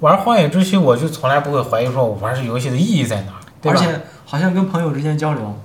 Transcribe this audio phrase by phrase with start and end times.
[0.00, 3.78] 玩《荒野之息》，我就从来不会怀疑说我玩这游戏的意义在哪儿，对吧？
[3.80, 5.58] 而且好像跟朋友之间交流，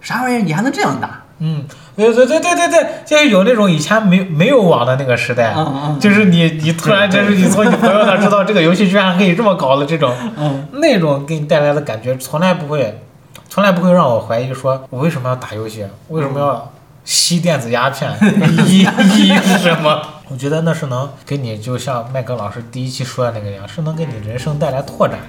[0.00, 1.20] 啥玩意儿你还能这样打？
[1.40, 1.64] 嗯，
[1.96, 13.00] 对对对对对对，就是有那种以前没没有网的那个时代，嗯嗯就是你你突然就是你从你朋友那知道这个游戏居然可以这么搞的这种，嗯， 那种给你带来的感觉，从来不会，
[13.48, 16.72] 从来不会让我怀疑说我为什么要打游戏，为什么要
[17.04, 18.10] 吸电子鸦片，
[18.66, 20.02] 意意义是什么？
[20.30, 25.26] 我觉得那是能给你，就像麦克老师第一期说的那个一样，是能给你人生带来拓展的。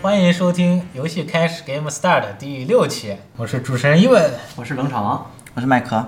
[0.00, 4.30] 欢迎收听游戏开始 Game Start 第六期，我是主持人伊文。
[4.54, 6.06] 我是冷场王，我是麦克，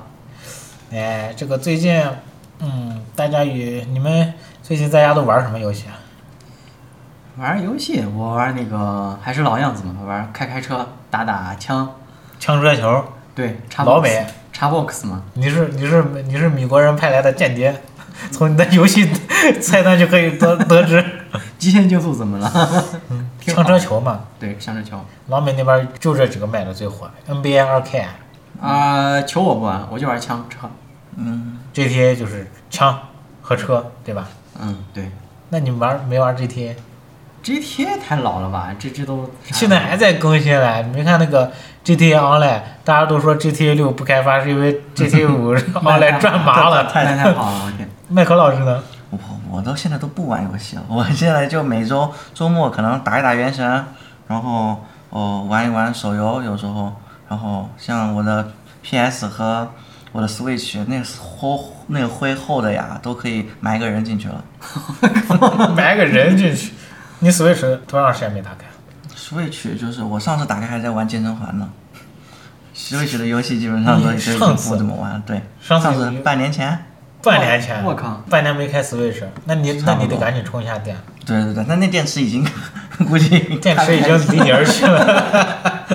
[0.93, 2.01] 哎，这个最近，
[2.61, 4.33] 嗯，大家与你们
[4.63, 5.99] 最近在家都玩什么游戏啊？
[7.39, 11.89] 玩游戏我玩那个还是老样子嘛，玩开开车打打枪，
[12.39, 17.75] 枪车球，对，叉老美，叉 box 嘛，你是你是你是米国人派来的间谍，
[18.31, 19.11] 从你的游戏
[19.63, 21.05] 菜单就可以得得知。
[21.59, 22.53] 极限竞速怎么了？
[23.41, 25.01] 枪车球嘛，对，枪车球。
[25.29, 28.05] 老美那边就这几个卖的最火，NBA 2K、
[28.61, 30.69] 啊、球我不玩，我就玩枪车。
[31.17, 32.99] 嗯，GTA 就是枪
[33.41, 34.29] 和车，对吧？
[34.61, 35.11] 嗯，对。
[35.51, 36.75] 那你玩没玩 GTA？
[37.43, 38.69] GTA 太老了吧？
[38.79, 41.51] 这这都现在还在更新嘞，你没看那个
[41.85, 46.85] GTA Online，大家都说 GTA 六不开发是因为 GTA 五 Online 赚麻了。
[46.85, 47.89] 太太太好了，我天！
[48.09, 48.83] 麦克老师呢？
[49.11, 49.19] 我
[49.51, 53.85] 我到现在都不玩游戏了，我现在就每周周末可能打一打原神，
[54.29, 56.93] 然后哦玩一玩手游，有时候，
[57.29, 59.69] 然后像我的 PS 和
[60.13, 64.43] 我的 Switch 那个厚那个灰厚的呀，都可以埋个人进去了。
[65.77, 66.73] 埋个人进去，
[67.25, 68.67] 你 Switch 多长时间没打开
[69.17, 71.69] ？Switch 就是我上次打开还在玩健身环呢。
[72.75, 76.87] Switch 的游戏基本上都都已经上次不怎么玩了，对，上次次半年前。
[77.23, 78.21] 半年前，我靠！
[78.29, 82.45] 半年没开 Switch，那你那你得赶紧充一下电，对对对，那那电池已经
[83.09, 85.87] 估计 电池已经离你而去了。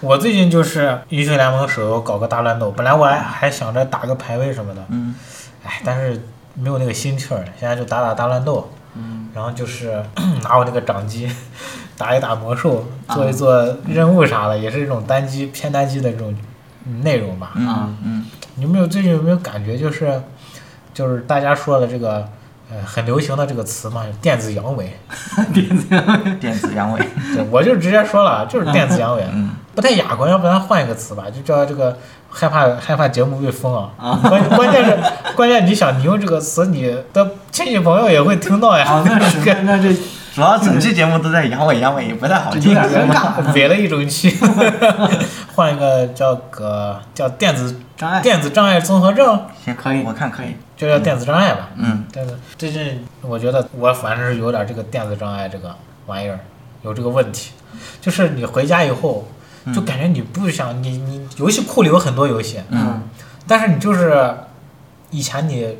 [0.00, 5.14] 我最近就是英雄联盟手游搞个大乱斗，本来我还还想着打个排位什么的，嗯
[5.64, 6.20] 哎，但是
[6.52, 10.02] 没有那个心气儿了，现在就打打大乱斗，嗯，然后就是
[10.42, 11.28] 拿我那个掌机
[11.96, 16.34] 打一打魔兽，做一做任务啥的，也是一种单机偏单机的这种
[17.02, 17.52] 内容吧。
[17.54, 18.26] 嗯嗯，
[18.56, 20.20] 你有没有最近有没有感觉就是
[20.92, 22.28] 就是大家说的这个
[22.72, 24.86] 呃很流行的这个词嘛， 电子阳痿。
[25.52, 26.98] 电子阳痿，电子阳痿
[27.34, 31.96] 对，我就直接说了，就是电子阳痿，嗯不太雅观，要不然换一个词吧，就叫这个
[32.28, 33.90] 害怕害怕节目被封啊。
[33.98, 34.98] 啊关关键是
[35.34, 38.84] 关键，你想你用这个词，你的亲戚朋友也会听到呀。
[38.84, 39.94] 啊，那是 那这
[40.34, 42.74] 主要整期节目都在阳痿阳痿，也不太好有听。
[42.74, 43.52] 点尴尬。
[43.54, 44.36] 伪了一整期，
[45.54, 50.56] 换一个叫个叫电子障碍电子障碍综合症，行，可以我看可以。
[50.82, 51.70] 就叫电子障碍吧。
[51.76, 55.74] 嗯，但是最近我觉得我反正是有点这个电子障碍这个
[56.06, 56.40] 玩意儿
[56.82, 57.52] 有这个问题，
[58.00, 59.28] 就是你回家以后
[59.72, 63.02] 就感觉你不想你你游戏库里有很多游戏，嗯，
[63.46, 64.34] 但是你就是
[65.10, 65.76] 以前你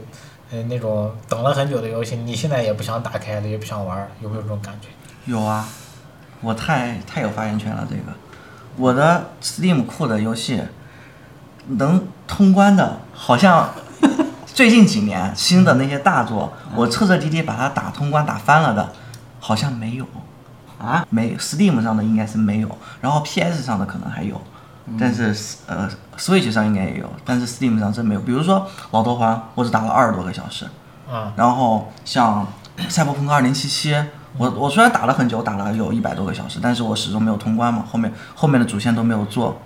[0.53, 4.89] 呃那种等了很久的游戏，你现在也不想打开了，也不想玩儿，有没有这种感觉？
[5.25, 5.67] 有啊，
[6.41, 7.85] 我太太有发言权了。
[7.91, 8.13] 这个，
[8.77, 10.63] 我的 Steam 库的游戏
[11.67, 13.73] 能通关的，好像
[14.55, 18.93] 最近几年新的那些大作，我彻彻底底把它打通关打翻了的，
[19.41, 20.07] 好像没有。
[20.79, 22.69] 啊，没 Steam 上的应该是没有，
[23.01, 24.41] 然后 PS 上的可能还有，
[24.99, 25.33] 但是
[25.69, 28.21] 呃 Switch 上应该也有，但是 Steam 上真没有。
[28.21, 30.67] 比如说老头环，我只打了二十多个小时，
[31.09, 32.45] 啊、然后像
[32.89, 34.05] 赛博朋克2077，
[34.37, 39.63] 我我虽然打了很久，打了有一百多个小时，但是我始终没有通关嘛，后面后面的主线都没有做。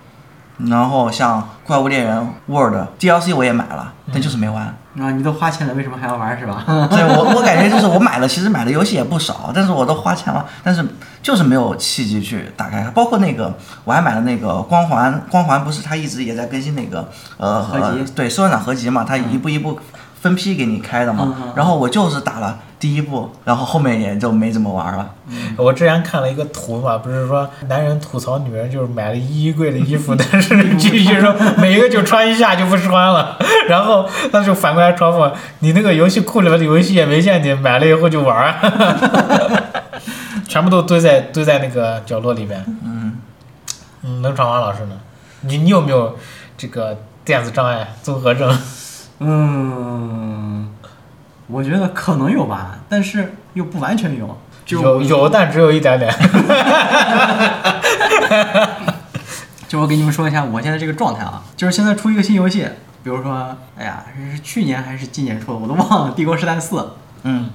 [0.57, 4.75] 然后像怪物猎人 World DLC 我也买了，但就是没玩。
[4.99, 6.63] 啊，你都花钱了，为什么还要玩是吧？
[6.89, 10.83] 对我我感觉就是我买了，其实买的游戏也不少，但是我都花钱了，但是
[11.21, 12.89] 就是没有契机去打开它。
[12.89, 17.07] 包括那个我还买了那个光环，光环不是它一直也在更新那个
[17.37, 19.79] 呃合集呃对收藏合集嘛，它一步一步
[20.27, 21.53] 分批给你开的嘛。
[21.55, 25.09] 然后我就是打了第一部，然后后面也就没怎么玩了。
[25.57, 33.37] 我之前看了一个图嘛，不是说男人吐槽女人就是买了一衣柜的衣服， 但是继续说每一个就穿一下就不穿了，
[33.67, 39.61] 然后那就反过来嘲讽你那个游戏库里面的游戏也没见你买了以后就玩儿，
[40.47, 42.63] 全部都堆在堆在那个角落里面。
[42.85, 43.17] 嗯，
[44.03, 44.95] 嗯，冷场王老师呢？
[45.41, 46.17] 你你有没有
[46.57, 48.49] 这个电子障碍综合症？
[49.19, 50.69] 嗯，
[51.47, 54.37] 我觉得可能有吧，但是又不完全有。
[54.65, 56.13] 就有有，但只有一点点。
[59.67, 62.67] 就我给你们说一下我现在这个状态啊，就是现在出一个新游戏，
[63.03, 64.03] 比比如说，哎呀，
[64.33, 66.75] 是去年还是今年出的，我都忘了，《帝国时代四》。
[67.23, 67.49] 嗯，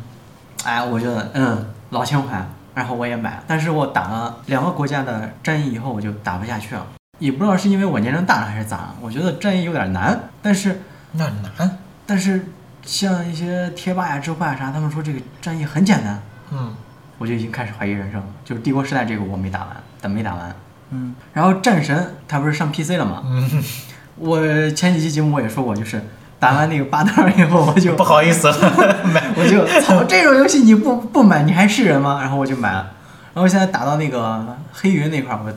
[0.65, 2.43] 哎，我觉得嗯老情怀，
[2.75, 6.87] 然后我也买了，但是我打了两个国家的战役以后，我就打不下去了，
[7.19, 10.81] 也不知道是因为我年龄大了还是咋，我觉得战役有点难，但是
[11.13, 11.25] 那
[11.59, 12.47] 难，但是
[12.85, 16.75] 像一些贴吧呀、知乎呀啥，他们说这个战役很简单，嗯
[17.19, 18.27] 我就已经开始怀疑人生了。
[18.45, 19.69] 就是帝国时代这个我没打完，
[20.01, 20.55] 但没打完。
[20.91, 23.23] 嗯，然后战神它不是上 PC 了吗？
[23.25, 23.63] 嗯，
[24.17, 24.41] 我
[24.73, 26.03] 前几期节目我也说过，就是
[26.41, 28.55] 打完那个八段以后，我就不好意思了，
[29.07, 32.19] 买我就操，这种游戏你不不买你还是人吗？
[32.21, 32.91] 然后我就买了，
[33.35, 35.53] 然后现在打到那个黑云那块儿，我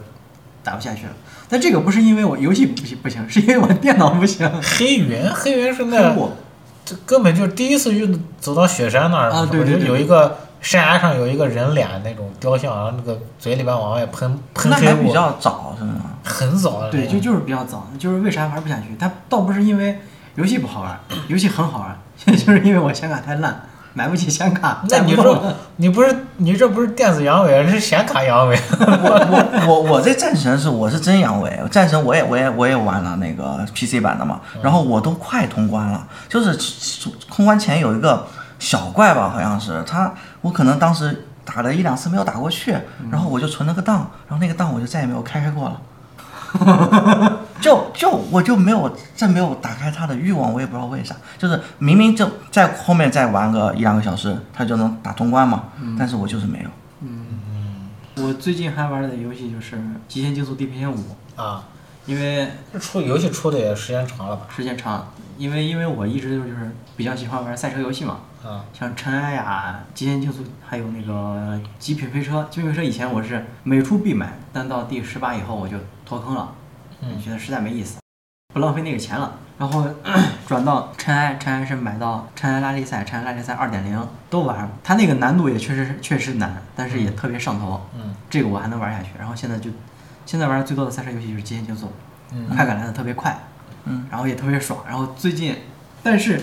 [0.64, 1.14] 打不下去了。
[1.48, 4.50] 但这个不是因为我游戏不行不行，是因为我电脑不行。
[4.62, 6.32] 黑云，黑云是黑那幕
[6.84, 15.94] 这根本就第一次遇走到雪山那儿，啊对对对不是有一个山崖上有一个人脸那种雕像，然后那个嘴里边往外喷喷那黑雾，还比较早是吗？
[16.24, 16.90] 很早了。
[16.90, 18.96] 对，就就是比较早，就是为啥玩不下去？
[19.00, 20.00] 它倒不是因为
[20.36, 22.00] 游戏不好玩，游戏很好玩，
[22.38, 23.64] 就是因为我显卡太烂，
[23.96, 24.84] 买不起显卡。
[24.90, 25.42] 那你说
[25.78, 28.60] 你不是你这不是电子阳痿，是显卡阳痿。
[28.78, 36.56] 我我我这战神是我是真阳痿，战神我也我也我也玩了那个 PC 版的嘛，然后我都快通关了，就是
[37.28, 38.28] 通关前有一个
[38.60, 42.78] 小怪吧，好像是他，我可能当时打了一两次没有打过去，
[43.10, 45.82] 然后我就存了个档，然后那个档我就再也没有开开过了。
[47.66, 55.64] 就就我就没有再没有打开它的欲望，我也不知道为啥，就是明明就在后面再玩个一两个小时，它就能打通关嘛，
[55.98, 56.70] 但是我就是没有。
[57.02, 59.76] 嗯我最近还玩的游戏就是
[60.08, 60.96] 《极限竞速：地平线五》，
[61.42, 61.68] 啊，
[62.06, 64.46] 因为这出游戏出的也时间长了吧？
[64.56, 72.48] 时间长，因为因为我一直就是比较喜欢玩赛车游戏嘛，啊，像尘埃呀、极限竞速，还有那个极品飞车。
[72.52, 75.76] 极品飞车以前我是每出必买，但到第十八以后我就
[76.06, 76.54] 脱坑了，
[77.06, 78.00] 嗯觉得实在没意思，
[78.54, 79.36] 不浪费那个钱了。
[79.58, 79.86] 然后
[80.48, 87.82] 转到尘埃，尘埃是买到尘埃拉力赛、尘埃拉力赛二点零都玩了，它那个难度也确实确实难，但是也特别上头。
[87.96, 89.12] 嗯这个我还能玩下去。
[89.18, 89.70] 然后现在就
[90.26, 91.92] 现在玩的最多的赛车游戏就是极限竞速，
[92.34, 93.38] 嗯快感来的特别快，
[93.86, 94.84] 嗯，然后也特别爽。
[94.86, 95.56] 然后最近，
[96.04, 96.42] 但是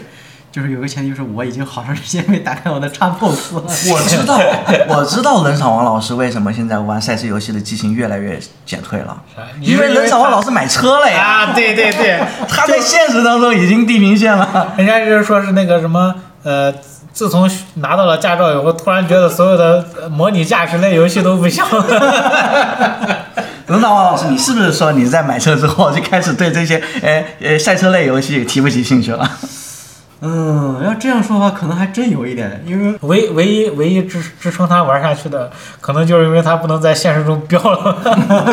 [0.52, 3.62] 就是有个前提就是我已经好长时间没打开我的 Xbox 了。
[3.90, 4.38] 我知道，
[4.88, 9.20] 我知道冷场王老师为什么现在玩赛车游戏的激情越来越减退了，
[9.60, 14.75] 因为冷场王老师买车了呀，啊，对对对， 他在现实当中已经地平线了。
[14.76, 16.72] 人家就是说是那个什么呃。
[17.14, 21.84] 自从拿到了驾照以后，突然觉得所有的呃模拟驾驶类游戏都不行了。
[23.69, 29.31] 冷场王老师，你是不是说你在买车之后就开始对这些呃呃赛车类游戏提不起兴趣了？
[30.25, 37.97] 嗯，要这样说的话，可能还真有一点，因为唯唯一唯一支支撑他玩下去的，可能就是因为他不能在现实中飙了。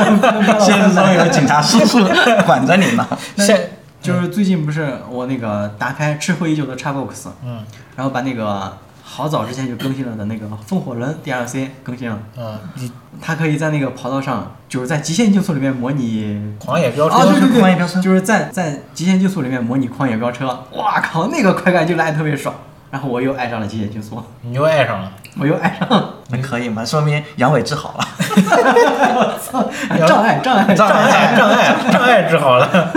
[0.60, 2.04] 现实中有警察叔叔
[2.46, 3.08] 管着你呢。
[3.38, 3.70] 现
[4.02, 7.60] 就是最近不是我那个打开吃灰已久的 Xbox，嗯
[7.96, 8.76] 然后把那个
[9.12, 22.54] 好早之前就更新了的那个风火轮 DLC 更新了，嗯，你它可以在那个跑道上，就是在极限竞速里面模拟狂野飙车，啊，对对狂野飙车对，就是在在极限竞速里面模拟狂野飙车，哇靠，那个快感就来得特别爽。
[22.92, 25.12] 然后我又爱上了极限竞速，你又爱上了。
[25.40, 26.84] 我又爱上了那可以吗？
[26.84, 28.08] 说明阳痿治好了。
[30.08, 32.92] 障碍障碍障碍障碍障碍治好了。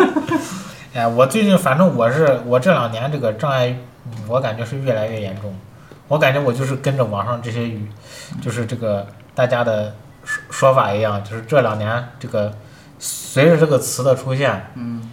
[0.95, 3.77] 哎，我最近反正我是我这两年这个障碍，
[4.29, 5.55] 我感觉是越来越严重。
[6.13, 7.89] 我感觉我就是跟着网上这些语，
[8.43, 12.53] 就是这个大家的说说法一样，就是这两年这个
[12.99, 15.11] 随着这个词的出现，嗯，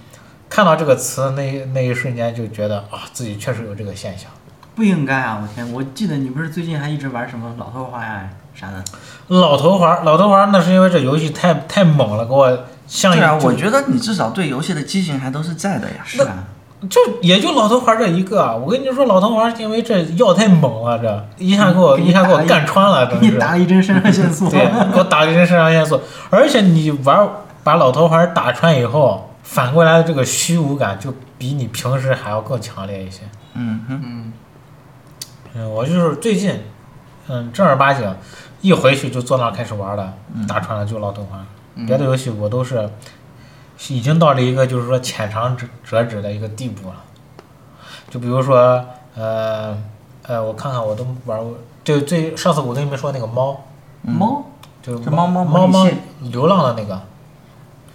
[0.49, 4.29] 看到这个词那一那一瞬间就觉得啊，自己确实有这个现象。
[4.75, 5.41] 不应该啊！
[5.41, 8.83] 我天，我记得你不是最近还一直玩什么老头环呀啥的？
[9.29, 16.03] 老头环，老头环那是因为这游戏太太猛了，给我像对啊，我觉得你至少对游戏的激情还都是在的呀。
[16.03, 16.43] 是啊，
[16.87, 23.37] 就也就老头环这一个啊，我跟你说，老头环因为这药太猛了，这一下给我一下给我干穿了，给你真是。
[23.39, 24.49] 打了一针肾上腺素。
[24.49, 27.27] 对，给我打了一针肾上腺素，而且你玩
[27.63, 33.23] 把老头环打穿以后，反过来的这个虚无感就比你平时还要更强烈一些。
[33.55, 34.33] 嗯哼，嗯，
[35.55, 36.63] 嗯，我就是最近，
[37.27, 38.15] 嗯，正儿八经
[38.61, 40.13] 一回去就坐那儿开始玩了，
[40.47, 41.45] 打穿了就老头环，
[41.75, 42.89] 嗯别的游戏我都是
[43.87, 46.95] 已经到了一个就是说浅尝辄折止的一个地步了。
[48.09, 48.83] 就比如说，
[49.15, 49.77] 呃
[50.23, 53.61] 呃，我看看我都玩过，就最上次我跟你们说那个猫，
[54.01, 54.43] 猫？
[54.81, 55.87] 就是猫猫猫猫
[56.21, 56.99] 流浪的那个，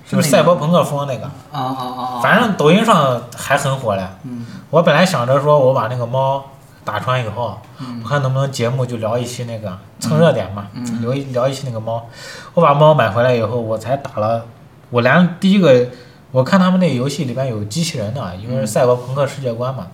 [0.07, 2.21] 就是赛博朋克风那个，啊啊啊啊！
[2.23, 4.07] 反正抖音上还很火嘞。
[4.23, 4.47] 嗯。
[4.71, 6.45] 我本来想着说我把那个猫
[6.85, 8.01] 打穿以后，嗯。
[8.05, 11.03] 我看能不能节目就聊一期那个蹭热点嘛，嗯。
[11.03, 12.07] 聊一聊一期那个猫。
[12.53, 14.45] 我把猫买回来以后，我才打了，
[14.95, 15.89] 我连第一个
[16.31, 19.89] 我看他们那个游戏里边有机器人的，因为是赛博朋克世界观嘛，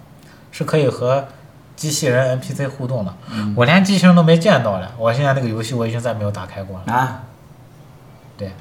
[0.52, 1.26] 是可以和
[1.74, 3.14] 机器人 NPC 互动的。
[3.56, 6.92] 我连机器人都没见到了，我现在那个游戏我已经再没有打开过了。
[6.92, 7.22] 啊，
[8.36, 8.52] 对，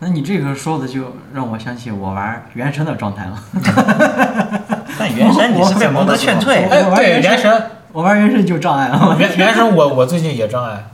[0.00, 3.40] 那你这个说的就让我想起我玩原神的状态了。
[4.98, 9.14] 但原神你是被蒙得劝退，哎，对，原神原神，我玩原神就障碍了。
[9.20, 10.84] 原原神我我最近也障碍。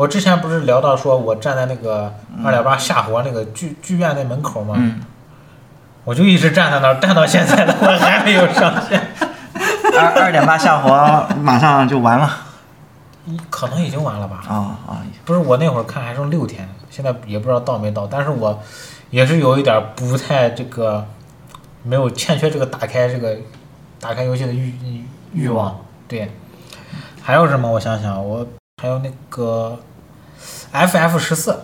[0.00, 2.10] 我之前不是聊到说我站在那个
[2.42, 4.74] 二点八下活那个剧剧院那门口吗？
[4.78, 4.98] 嗯，
[6.04, 8.98] 我就一直站在那儿，站到现在了，我还没有上线。
[9.98, 12.34] 二二点八下活马上就完了。
[13.50, 14.42] 可能已经完了吧？
[14.48, 14.54] 啊
[14.88, 18.06] 啊，不是，我那会儿看还剩六天，现在也不知道到没到。
[18.06, 18.58] 但是我
[19.10, 21.06] 也是有一点不太这个，
[21.82, 23.36] 没有欠缺这个打开这个
[24.00, 25.04] 打开游戏的欲欲
[25.34, 25.78] 欲望。
[26.08, 26.32] 对，
[27.20, 27.70] 还有什么？
[27.70, 28.46] 我想想，我
[28.80, 29.78] 还有那个
[30.72, 31.58] FF 十四，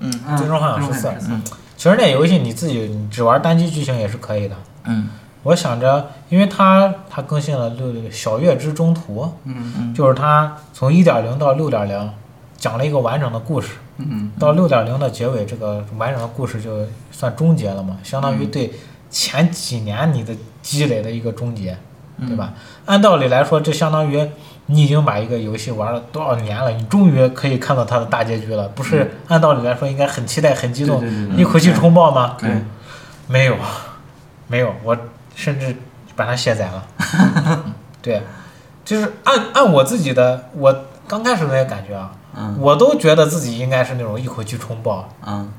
[0.00, 1.42] 嗯嗯最终幻想14最终幻想嗯
[1.76, 4.56] 其实那游戏你自己只玩单机剧情也是可以的。
[4.84, 5.08] 嗯
[5.42, 12.10] 我想着，因为它它更新了六小月之中途，嗯嗯就是它从一点零到六点零，
[12.56, 13.70] 讲了一个完整的故事。
[13.98, 18.72] 嗯到六点零的结尾，这个完整的故事就算终结了嘛，相当于对
[19.10, 21.76] 前几年你的积累的一个终结，
[22.26, 22.52] 对吧？
[22.86, 24.28] 按道理来说，这相当于
[24.66, 29.10] 你已经把一个游戏玩了多少年了，你终于可以看到它的大结局了，不是？
[29.28, 32.36] 按道理来说，应该很期待、很激动，对对对对一口气冲爆吗？
[32.38, 32.50] 对，
[33.26, 33.56] 没有，
[34.48, 34.96] 没有，我
[35.34, 35.76] 甚至
[36.14, 36.86] 把它卸载了。
[38.02, 38.22] 对，
[38.84, 40.74] 就是按按我自己的，我
[41.06, 45.50] 刚开始那些感觉啊，嗯我都觉得自己应该是那种一口气冲爆，嗯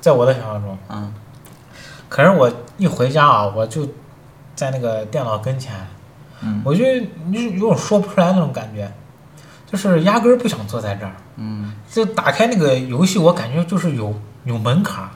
[0.00, 0.76] 在我的想象中。
[0.88, 1.12] 嗯
[2.08, 3.84] 可是我一回家啊，我就
[4.54, 5.74] 在那个电脑跟前，
[6.42, 6.62] 嗯。
[6.64, 8.90] 我就有有种说不出来那种感觉，
[9.70, 11.12] 就是压根儿不想坐在这儿。
[11.36, 11.72] 嗯。
[11.90, 14.14] 就打开那个游戏，我感觉就是有
[14.44, 15.10] 有门槛儿，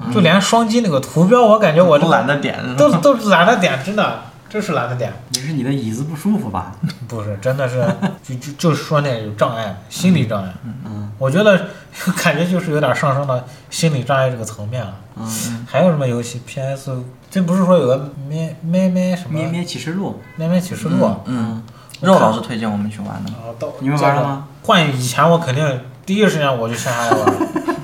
[0.00, 0.12] 嗯。
[0.12, 5.12] 就连双击那个图标，我感觉我都懒得点，都都懒得点，真的，真是懒得点。
[5.34, 6.72] 也是你的椅子不舒服吧？
[7.08, 7.84] 不是，真的是
[8.22, 10.52] 就就就是说那有障碍，心理障碍。
[10.64, 11.68] 嗯嗯我觉得
[12.22, 14.94] 感觉就是有点上升到心理障碍这个层面了。
[15.16, 16.90] 嗯，还有什么游戏？PS
[17.30, 21.10] 这不是说有个咩咩咩什么咩咩启示录，咩咩启示录？
[21.24, 21.62] 嗯，
[22.00, 24.48] 肉老师推荐我们去玩的，啊，到你们玩了吗？
[24.62, 27.34] 换以前我肯定第一时间我就下下来玩。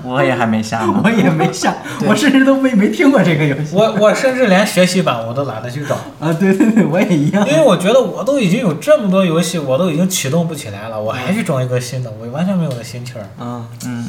[0.04, 1.00] 我也还没下呢。
[1.04, 1.74] 我也没下，
[2.06, 3.74] 我甚至都没没听过这个游戏。
[3.74, 7.54] 我我甚至连学习版我都懒得去找， 啊，对对对，我也一样因。
[7.54, 13.22] 为我觉得我都已经有这么多游戏，我都已经启动不起来了，我还去装一个新的，我完全没有那心气儿。
[13.44, 14.08] 啊，嗯，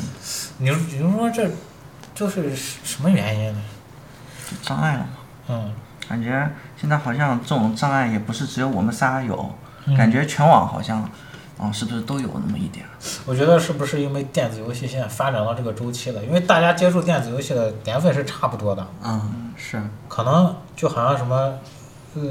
[0.58, 1.50] 你说你说这
[2.16, 3.60] 就是什么原因呢？
[4.62, 5.06] 障碍了嘛，
[5.50, 5.72] 嗯，
[6.08, 6.48] 感觉
[6.80, 9.52] 现在好像这种障碍也不是只有我们仨有，
[9.86, 11.10] 嗯感觉全网好像，
[11.58, 12.86] 啊、是不是都有那么一点？
[13.26, 16.24] 我觉得是不是因为电子游戏现在发展到这个周期了？
[16.26, 21.54] 因为大家接触电子游戏的年份是差不多的，嗯，是，可能就好像什么
[22.16, 22.22] 呃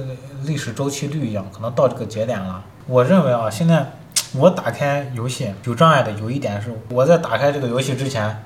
[0.45, 2.63] 历史周期率一样，可能到这个节点了。
[2.87, 3.93] 我认为啊，现在
[4.35, 8.45] 我打开游戏有障碍的有一点是，我在打开这个游戏之前，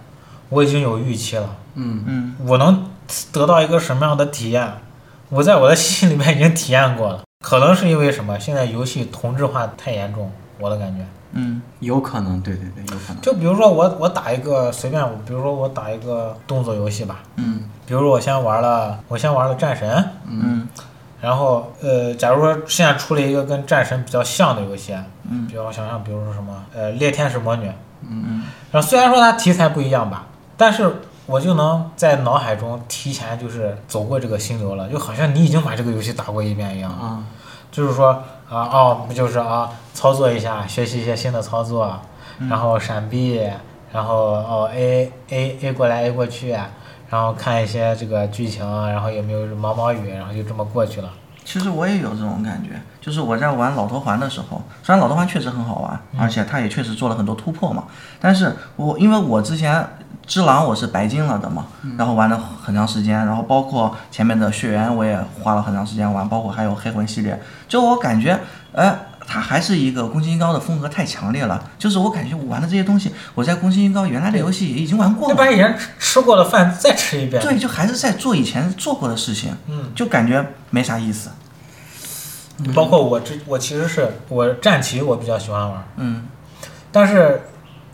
[0.50, 2.90] 我已经有预期了，嗯嗯我能
[3.32, 4.74] 得到一个什么样的体验，
[5.30, 7.22] 我在我的 心里面已经体验过了。
[7.44, 8.38] 可能是因为什么？
[8.38, 11.04] 现在游戏同质化太严重，我的感觉。
[11.32, 13.20] 嗯有可能，对对对，有可能。
[13.20, 20.66] 就比如说我我打一个随便，比如说我打一个动作游戏吧，嗯比如说我先玩了我先玩了战神，嗯
[21.20, 24.96] 然后呃，假如说现在出了一个跟战神比较像的游戏，
[25.28, 27.70] 嗯比如我想想，比如说什么呃猎天使魔女，
[28.08, 30.90] 嗯然后虽然说它题材不一样吧，但是
[31.26, 36.90] 我就能在脑海中提前就是走过这个心流了，就好像你已经把这个游戏打过一遍一样。
[36.90, 37.24] 啊，
[37.72, 41.98] 就是说啊哦，不就是啊操作一下，学习一些新的操作，
[42.48, 43.40] 然后闪避，
[43.92, 46.50] 然后哦 A A A 过来 A 过去，
[47.10, 51.10] 然后看一些这个剧情，然后有没有毛毛雨，然后就这么过去了。
[51.44, 57.84] 其实我也有这种感觉，就是我在玩老头环的时候，虽然老头环确实很好玩，而且它也确实做了很多突破嘛，
[58.20, 59.84] 但是我因为我之前
[60.26, 61.66] 只狼我是白金了的嘛，
[61.96, 68.38] 然后玩了很长时间，然后包括前面的血缘我也花了很长时间玩，包括还有黑魂系列，就我感觉，
[68.72, 77.40] 哎，它还是一个宫崎英高的风格太强烈了，就是我感觉我玩的这些东西，我在宫崎英高原来的游戏也已经玩过了，就把以前吃吃过的饭再吃一遍。
[77.40, 81.30] 对，就还是在做以前做过的事情，嗯，就感觉没啥意思，
[82.74, 86.26] 包括我之我其实是我战棋我比较喜欢玩，嗯。
[86.90, 87.42] 但是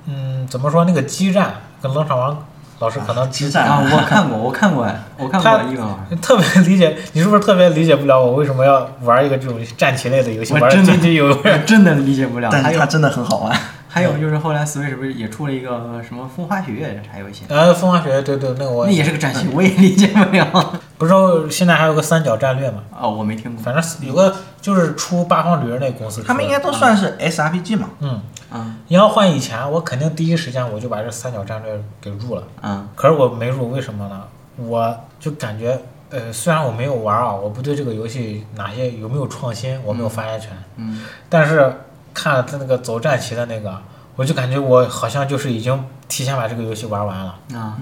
[0.06, 2.46] 嗯怎么说那个激战跟冷场王
[2.78, 4.86] 老师可能激战啊，我看过，我看过，
[5.18, 6.16] 我看过一个玩儿。
[6.20, 11.60] 特别理解，你是不是特别理解不了我为什么要玩一个这种战棋类的游戏，我真的津津有味？
[11.66, 13.56] 真的理解不了， 但是它真的很好玩。
[13.88, 17.44] 还有就是后来 Switch 不是也出了一个什么风花雪月啥游戏？
[17.48, 20.72] 呃，风花雪月，对对，那个我那也是个战棋，我也理解不了。
[21.02, 22.84] 不知道现在还有个三角战略嘛？
[22.96, 23.60] 哦，我没听过。
[23.60, 27.90] 反正有个就是出八方旅人那个公司，他们应该都算是 SRPG 嘛。
[27.98, 32.44] 嗯，嗯你要换以前，我肯定第一时间我就把这三角战略给入了。
[32.62, 34.22] 嗯可是我没入，为什么呢？
[34.56, 35.76] 我就感觉，
[36.10, 41.74] 呃，虽然我没有玩啊，我不对这个游戏哪些有没有创新，我没有发言权，嗯但是
[42.14, 43.76] 看了他那个走战棋的那个，
[44.14, 47.76] 我就感觉我好像就是已经提前把这个游戏玩完了，啊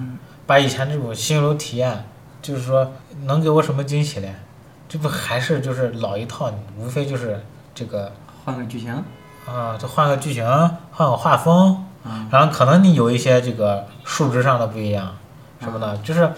[0.46, 2.04] 把以前这种心流体验，
[2.40, 2.90] 就是说
[3.24, 4.34] 能给我什么惊喜嘞？
[4.88, 8.12] 这不还是就是老一套，无非就是这个
[8.44, 8.92] 换个剧情。
[9.46, 10.44] 啊，就换个剧情，
[10.92, 15.12] 换个画风，嗯然后可能你有一些这个数值上的不一样，
[15.60, 16.30] 什么的，就是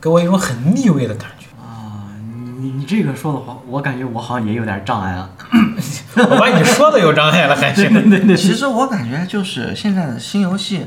[0.00, 1.46] 给我一种很腻味的感觉。
[1.62, 5.30] 啊，你你你这个说的话，我感觉我好像也有点障碍了。
[6.16, 7.92] 我把你说的有障碍了，还行。
[8.10, 10.86] 对对其实我感觉就是现在的新游戏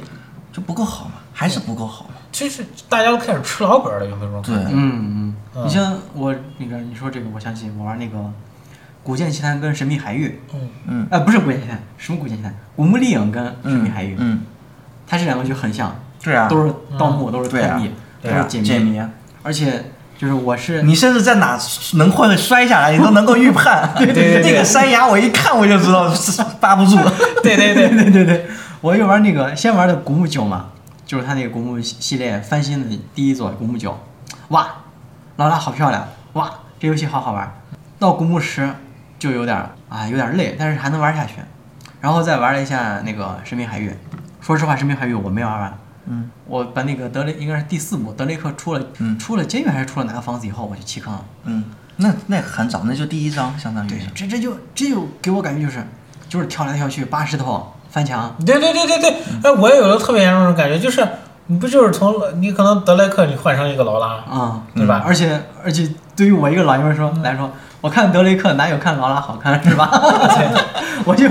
[0.51, 2.15] 就不够好嘛，还是不够好嘛。
[2.31, 4.71] 其实大家都开始吃老本了，有没有这种感觉？
[4.73, 5.22] 嗯，
[5.55, 8.17] 嗯你像我那个你说这个，我想起我玩那个
[9.03, 12.51] 《古剑奇谭》跟《神秘海域嗯，嗯》，啊，不是《古剑奇谭》，什么《古剑奇谭》？
[12.75, 14.41] 《古墓丽影》跟《神秘嗯海域》，嗯，
[15.05, 17.91] 它这两个就很像，对啊，都是盗墓，都是探秘，
[18.21, 19.01] 都是解解谜，谜，
[19.43, 21.59] 而且就是我是你甚至在哪
[21.95, 23.93] 能会摔下来，你都能够预判。
[23.97, 26.97] 对对对那个山崖我一看我就知道是扒不住。
[27.43, 28.47] 对对对，对对对，
[28.81, 30.71] 我就玩那个先玩的古墓九嘛，
[31.05, 33.99] 就是它那个古墓系系列翻新的第一座古墓九，
[34.47, 34.67] 哇，
[35.37, 37.51] 劳拉好漂亮，哇，这游戏好好玩。
[37.99, 38.69] 到古墓时
[39.17, 41.35] 就有点儿啊有点儿累，但是还能玩下去。
[42.01, 43.95] 然后再玩了一下那个神秘海域，
[44.41, 45.77] 说实话，神秘海域我没玩完。
[46.05, 51.23] 嗯，我把那个德雷应该是第四部德雷克出了，嗯出了监狱还是出了哪个房子以后，我就弃坑了。
[51.45, 51.63] 嗯，
[51.95, 55.87] 那那很早，那就第一章，相当于对。，这这就这就给我感觉就是
[56.27, 59.11] 就是跳来跳去扒石头翻墙，对对对对对，
[59.43, 61.07] 哎，我也有了特别严重的感觉，就是
[61.53, 65.03] 你不就是从你可能德莱克你换成一个劳拉，啊、对吧？
[65.05, 67.47] 而且而且对于我一个老爷们儿说来说，
[67.79, 69.87] 我看德雷克哪有看劳拉好看 是吧？
[71.05, 71.27] 我就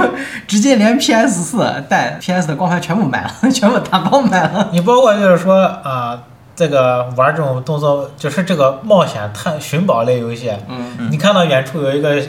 [0.47, 4.69] 直接连 PS 四带 PS 的光盘全部买了， 全部打包买了。
[4.73, 6.17] 你包括就是说啊、
[6.55, 12.23] 这个玩这种动作，就是这个冒险探寻宝类游戏，嗯你看到远处有一个，呃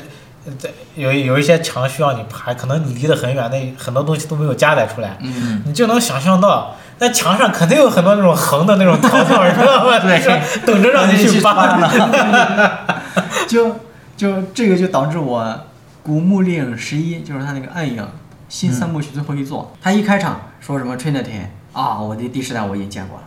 [0.59, 9.99] 在有有一些墙需要你爬，可能你离得很远，那很多东西都没有加载出来，嗯，你就能想象到，那墙上肯定有很多那种横的那种条条，知道吗？
[9.99, 12.71] 对等着让你去扒呢。
[13.47, 13.75] 就
[14.17, 15.43] 就这个就导致我
[16.01, 18.05] 《古墓丽影十一》就是他那个暗影
[18.49, 23.23] 新三部曲最后一座，他一开场说什么 Trinity 啊，我的第十代我已经见过了。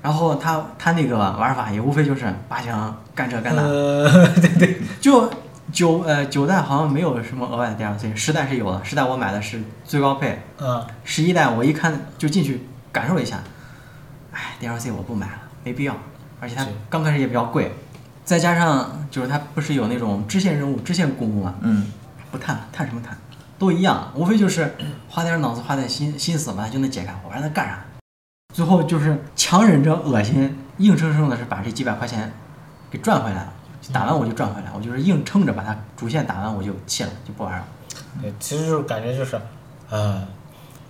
[0.00, 5.28] 然后他他那个玩法也无非就是拔枪干这干那，呃，对对，就
[5.72, 13.40] 九呃九代好像没有什么额外的 DLC，十代是有的，十代我买的是最高配，嗯，十一代我一看就进去感受了一下，
[14.32, 15.94] 哎，DLC 我不买了，没必要，
[16.40, 17.72] 而且它刚开始也比较贵，
[18.24, 21.92] 再加上就是它不是有那种支线任务、支线公务嘛，嗯，
[22.30, 23.16] 不探了，探什么探，
[23.58, 24.74] 都一样，无非就是
[25.08, 27.78] 花点脑子、花点心心思把它就能解开，我让它干啥？
[28.54, 32.32] 最后就是强忍着恶心，硬生生的是把这几百块钱
[32.90, 33.52] 给赚回来了。
[33.92, 37.64] 打完我就赚回来，我就是硬撑着把它主线打完我就弃了，就不玩了。
[38.20, 39.40] 对，其实就是感觉就是，
[39.90, 40.26] 嗯，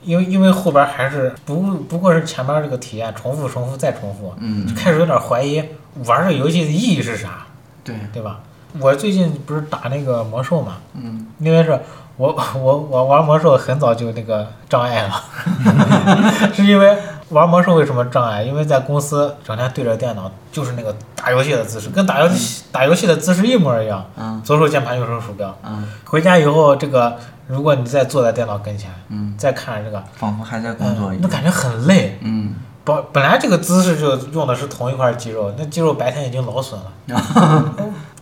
[0.03, 5.63] 因为因为后边还是不不过是前面这个体验重复、重复再重复，嗯就开始有点怀疑
[6.07, 7.47] 玩这个游戏的意义是啥，
[7.85, 8.41] 对，对吧？
[8.81, 11.79] 我最近不是打那个魔兽嘛，嗯因为是
[12.17, 15.25] 我我我玩魔兽很早就那个障碍了，
[16.53, 16.97] 是因为
[17.31, 18.43] 玩魔兽为什么障碍？
[18.43, 25.57] 因为在公司整天对着电脑就是那个打游戏的姿势，跟打游戏打游戏的姿势一模一样，嗯左手键盘右手鼠标。
[25.65, 31.17] 嗯回家以后，这个如果你再坐在电脑跟前，嗯再看这个，仿佛还在工作一样。
[31.17, 32.19] 嗯那感觉很累。
[32.23, 37.75] 嗯，本本来这个姿势就用的是同一块肌肉，那肌肉白天已经劳损了，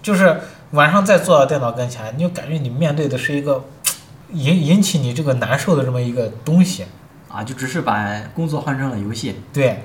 [0.03, 0.41] 就是
[0.73, 3.65] 晚上再坐到电脑跟前，你就感觉你面对的是一个
[4.33, 6.85] 引引起你这个难受的这么一个东西，
[7.37, 9.41] 啊，就只是把工作换成了游戏。
[9.53, 9.85] 对，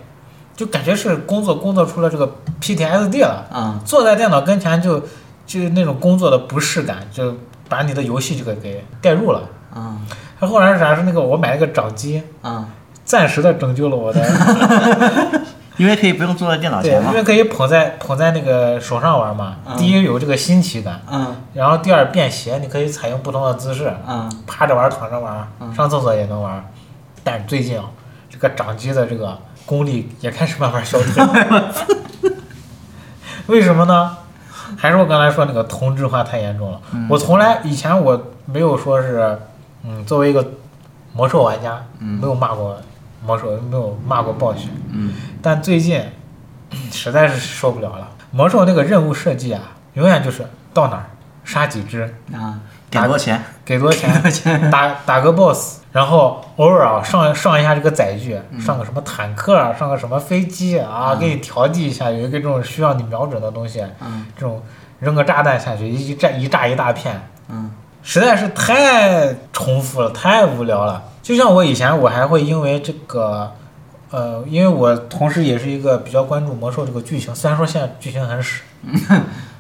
[0.55, 4.99] 就感觉是工作工作出了这个 PTSD 了，啊坐在电脑跟前就
[5.45, 7.35] 就那种工作的不适感，就
[7.67, 9.41] 把你的游戏这个给带入了。
[9.73, 9.97] 啊
[10.39, 10.95] 他后来是啥？
[10.95, 12.67] 是那个我买了个掌机，啊
[13.05, 14.21] 暂时的拯救了我的
[15.77, 17.15] 因为可以不用坐在电脑，前嘛因。
[17.17, 19.55] 为可以捧在捧在那个手上玩嘛。
[19.65, 26.63] 嗯第一有这个新奇感，嗯然后第二便携，你可以采用不同的姿势，嗯趴着玩、躺着玩，嗯上厕所也能玩。
[27.23, 27.85] 但是最近啊，
[28.29, 31.73] 这个掌机的这个功力也开始慢慢消退了。
[33.47, 34.17] 为什么呢？
[34.77, 36.79] 还是我刚才说那个同质化太严重了。
[36.93, 39.37] 嗯我从来以前我没有说是，
[39.83, 40.53] 嗯，作为一个
[41.13, 42.79] 魔兽玩家，嗯没有骂过
[43.25, 44.69] 魔兽，没有骂过暴雪。
[44.91, 46.01] 嗯但最近
[46.91, 49.61] 实在是受不了了，魔兽那个任务设计啊，
[49.95, 51.05] 永远就是到哪儿
[51.43, 53.43] 杀几只，啊，点多钱？
[53.71, 54.59] 给多少钱，多钱？
[54.69, 58.59] 打打个 boss，然后偶尔啊上上一下这个载具，嗯。
[58.59, 61.19] 上个什么坦克啊，上个什么飞机啊，嗯。
[61.19, 64.25] 给你调剂一下，有一个这种需要你瞄准的东西，嗯。
[64.35, 64.61] 这种
[64.99, 67.71] 扔个炸弹下去，一炸一炸一大片，嗯。
[68.03, 71.01] 实在是太重复了，太无聊了。
[71.23, 73.51] 就像我以前，我还会因为这个，
[74.09, 78.63] 呃，因为我同时也是一个比较关注魔兽这个剧情，虽然说现在剧情很屎，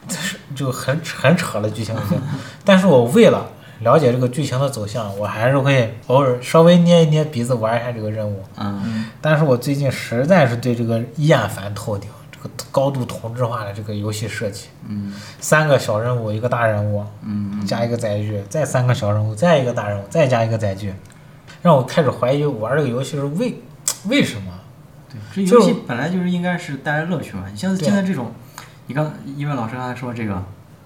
[0.07, 2.19] 但是 就很很扯的剧情已经，
[2.65, 3.45] 但是我为了
[3.81, 8.43] 了解这个剧情的走向，我还是会偶尔稍微捏一捏鼻子玩一下这个任务。
[8.57, 20.93] 嗯但是我最近实在是对这个厌烦透顶，这个高度同质化的这个游戏设计，嗯三个小任务，一个大任务，嗯加一个载具，再三个小任务，再一个大任务，再加一个载具，
[21.61, 23.61] 让我开始怀疑玩这个游戏是为
[24.07, 24.53] 为什么？
[25.33, 27.43] 对，这游戏本来就是应该是带来乐趣嘛。
[27.51, 28.31] 你像现在这种，
[28.87, 30.43] 你刚一位老师刚才说这个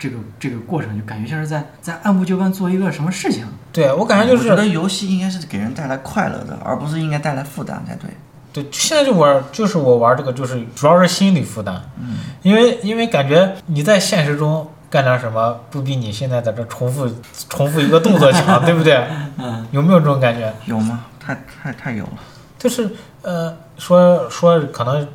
[0.09, 3.45] 这个这个过程，就感觉像是在在按部就班做一个什么事情。
[3.73, 8.09] 对我感觉就是我觉得，游戏应该是给人带来快乐的，而不是应该带来负担才对。
[8.53, 17.09] 对，现在就玩，就是我玩这个，就是主要是心理负担，嗯因为因为感觉你在现实中干点什么，不比你现在在这重复
[17.49, 19.03] 重复一个动作强， 对不对？
[19.37, 20.53] 嗯有没有这种感觉？
[20.65, 21.05] 有吗？
[21.19, 22.13] 太太太有了。
[22.57, 22.89] 就是
[23.23, 25.05] 呃，说说可能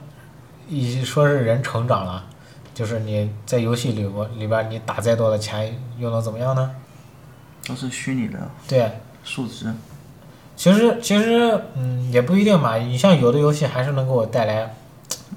[0.69, 2.23] 已说是人成长了，
[2.81, 6.71] 就是你在游戏里我里边你打再多的钱又能怎么样呢？
[7.69, 8.91] 都是虚拟的对，
[9.23, 9.67] 数值。
[10.57, 14.75] 其实其实嗯也不一定吧，你像有的游戏还是能给我带来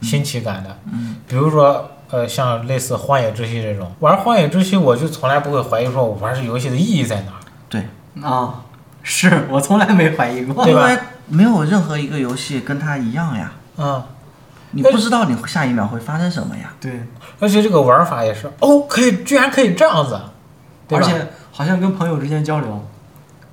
[0.01, 7.85] 新奇感的，嗯，比如说呃像类似《荒野之息》这种，玩《荒野之息》我就从来不会怀疑说我玩这游戏的意义在哪儿，对，
[8.21, 8.63] 啊，
[9.01, 10.63] 是我从来没怀疑过。
[10.63, 14.01] 对吧因为没有任何一个游戏跟它一样呀，嗯，
[14.73, 16.73] 你不知道你下一秒会发生什么呀。
[16.81, 16.91] 对，
[17.39, 20.19] 而且这个玩法也是哦，可以居然可以这样子，
[20.87, 21.05] 对吧？
[21.05, 22.85] 而且好像跟朋友之间交流，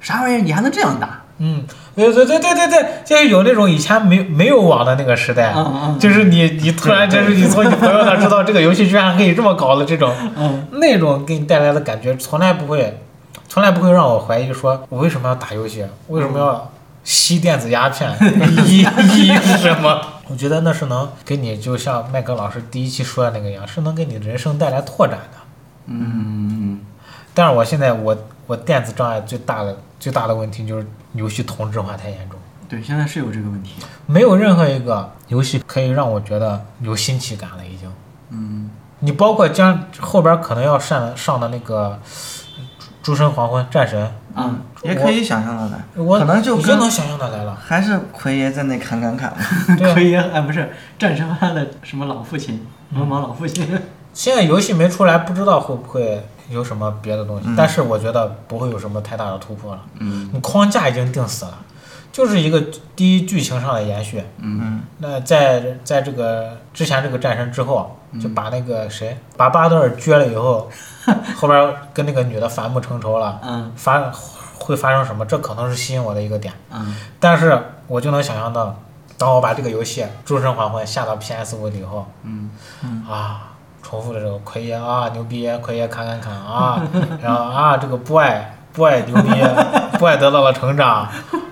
[0.00, 1.20] 啥玩意儿你还能这样打？
[1.42, 1.64] 嗯，
[1.96, 13.00] 对对对对对对，就是有那种以前没没有网的那个时代，嗯嗯就是你你突然就是你从你朋友那知道这个游戏居然可以这么搞的这种，嗯那种给你带来的感觉，从来不会，
[13.48, 16.70] 从来不会让我怀疑说我为什么要打游戏，为什么要
[17.04, 18.10] 吸电子鸦片，
[18.66, 19.98] 意意义是什么？
[20.30, 25.38] 我觉得那是能给你，就像麦格老师第一期说的那个一样，是能给你人生带来拓展的。
[25.86, 26.80] 嗯
[27.34, 28.16] 但是我现在我
[28.46, 32.38] 我电子障碍最大的最大的问题就是游戏同质化太严重。
[32.68, 33.74] 对，现在是有这个问题。
[34.06, 37.92] 没有任何一个游戏可以让我觉得有新奇感了，已经。
[38.30, 41.98] 嗯你包括将后边可能要上上的那个
[43.02, 47.54] 《诸神黄昏》战神，啊也可以想象的来，我可能就跟已经能想象的来了。
[47.54, 49.32] 还是奎爷在那砍砍砍。
[49.76, 53.66] 对啊 可以哎，不是战神他的什么老父亲，文盲老父亲。
[54.12, 59.80] 现在游戏没出来，不知道会不会有什么别的东西，嗯但是我觉得不会有什么太大的突破了。
[59.98, 61.58] 嗯你框架已经定死了，
[62.12, 62.60] 就是一个
[62.96, 64.22] 第一剧情上的延续。
[64.38, 70.68] 嗯，那在在这个之前这个战神之后，就嗯把那个谁把巴德尔撅了以后，
[71.36, 74.10] 后边跟那个女的反目成仇了，嗯发
[74.58, 75.24] 会发生什么？
[75.24, 76.52] 这可能是吸引我的一个点。
[76.72, 78.76] 嗯但是我就能想象到，
[79.16, 82.50] 当我把这个游戏《诸神黄昏》下到 PS 五以后，嗯
[83.08, 86.82] 啊，重复的时候奎爷啊牛逼，奎爷砍砍砍啊，
[87.22, 88.24] 然后啊这个 boy
[88.72, 89.30] boy 牛逼
[89.98, 91.08] ，boy 得到了成长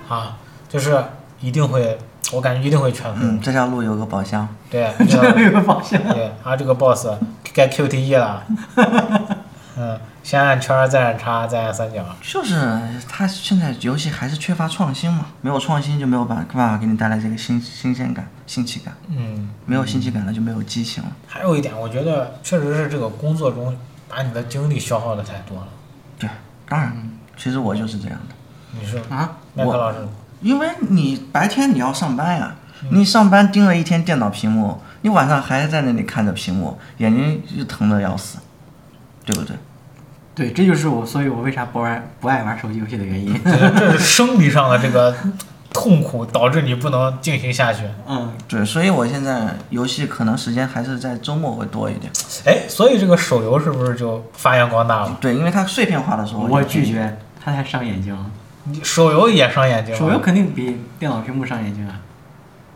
[0.07, 0.37] 啊，
[0.69, 1.03] 就是
[1.41, 1.97] 一定会，
[2.31, 3.23] 我感觉一定会劝退。
[3.23, 4.47] 嗯，这条路有个宝箱。
[4.71, 6.01] 对，这条路有个宝箱。
[6.13, 7.07] 对啊这个 boss
[7.53, 8.43] 该 QTE 了，
[9.75, 12.05] 嗯，先按圈儿，再按叉，再按三角。
[12.21, 21.09] 就是他现在游戏还是缺乏创新嘛，没有创新就没有办办法给你带来这个新新鲜感、新奇感，嗯，没有新奇感了就没有激情了。
[21.27, 23.75] 还有一点，我觉得确实是这个工作中
[24.07, 25.67] 把你的精力消耗的太多了。
[26.19, 26.29] 对，
[26.67, 26.95] 当然，
[27.35, 28.35] 其实我就是这样的，
[28.79, 29.97] 你是啊，我麦克老师，
[30.41, 38.37] 因为你白天你要上班呀，嗯你上班盯了一天电脑屏幕，你晚上还在那里看着屏幕，眼睛就疼的要死，
[39.25, 39.55] 对不对？
[40.33, 43.37] 对，这就是我，所以我为啥不玩不爱玩手机游戏的原因。
[43.43, 45.13] 这这是生理上的这个
[45.73, 47.83] 痛苦导致你不能进行下去。
[48.07, 52.09] 嗯，对，所以我现在游戏可能时间还是在周末会多一点。
[52.45, 55.17] 哎，所以这个手游是不是就发扬光大了？
[55.19, 56.85] 对，因为它碎片化的时候，我拒。
[56.85, 58.25] 绝，它太伤眼睛了。
[58.69, 59.95] 你手游也伤眼睛？
[59.95, 61.99] 手游肯定比电脑屏幕伤眼睛啊。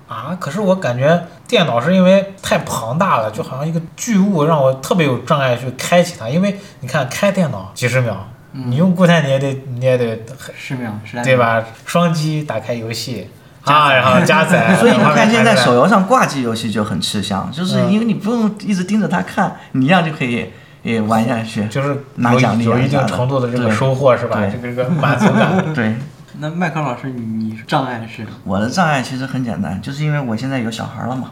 [0.07, 6.29] 啊，可是我感觉电脑是因为太庞大了，就好像一个巨物，让我特别有障碍去开启它。
[6.29, 10.19] 因为你看开电脑几十秒，你用固态你也得你也得
[10.55, 11.37] 十秒，十来秒对？
[11.37, 11.63] 吧？
[11.85, 13.29] 双击打开游戏
[13.63, 20.51] 啊，然后加载， 所以你看，现在手游上挂机游戏就很吃香，就是嗯因为你不用一直盯着它看，你一样就可以
[20.83, 21.67] 也玩下去。
[21.67, 24.39] 就是有拿奖励啊有一定程度的这个对收获是吧？
[24.39, 25.63] 对这个这个满足感。
[25.73, 25.95] 对，
[26.39, 31.31] 那麦克老师，你你障碍是我的障碍其实很简单，就是因为我现在有小孩了嘛。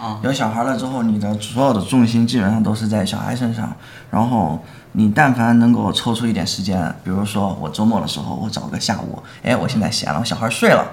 [0.00, 0.20] 啊？
[0.22, 3.72] 有小孩了之后，你的所有的重心基本上都是在小孩身上。
[4.10, 10.84] 然后你但凡能够抽出一点时间，比如说我周末的时候，我找个下午，哎，我现在闲了，我小孩睡了，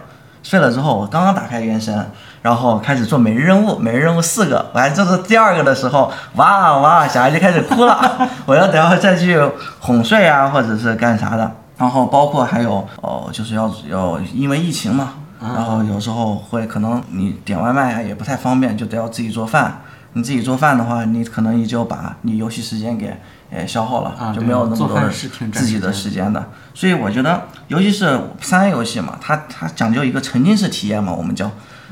[0.44, 2.10] 睡了之后，我刚刚打开原神，
[2.42, 9.40] 然后开始做每日任务，每日任务四个，我还做到第二个的时候，哇哇，小孩就开始哭了， 我要等会再去
[9.80, 11.52] 哄睡啊，或者是干啥的。
[11.78, 19.82] 然后包括还有哦，就是要要因为疫情嘛，然后有时候会可能你点外卖啊也不太方便，就得要自己做饭。
[20.14, 23.16] 你自己做饭的话，你可能也就把你游戏时间给
[23.50, 26.44] 呃消耗了，啊就没有那么多的自己的时时间的。
[26.74, 31.50] 所以我觉得，尤其是三 A 游戏嘛，它它讲究一个沉浸式体验嘛，我们叫。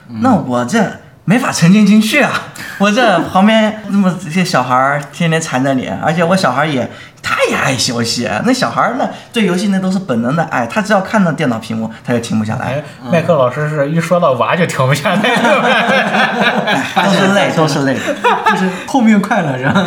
[0.10, 0.84] 嗯那我这
[1.26, 2.32] 没法沉浸进去啊！
[2.80, 6.90] 我这旁边那么这些小孩儿天天缠着你，而且我小孩也
[7.22, 15.20] 他也爱游戏，那小孩儿呢对游戏那都是本能的爱，他只要看到电脑屏幕，他就停不下来哎，，麦克老师是一说到娃就停不下来，
[17.06, 17.96] 都是累，都是累。
[18.50, 19.84] 就是痛并快乐是吧？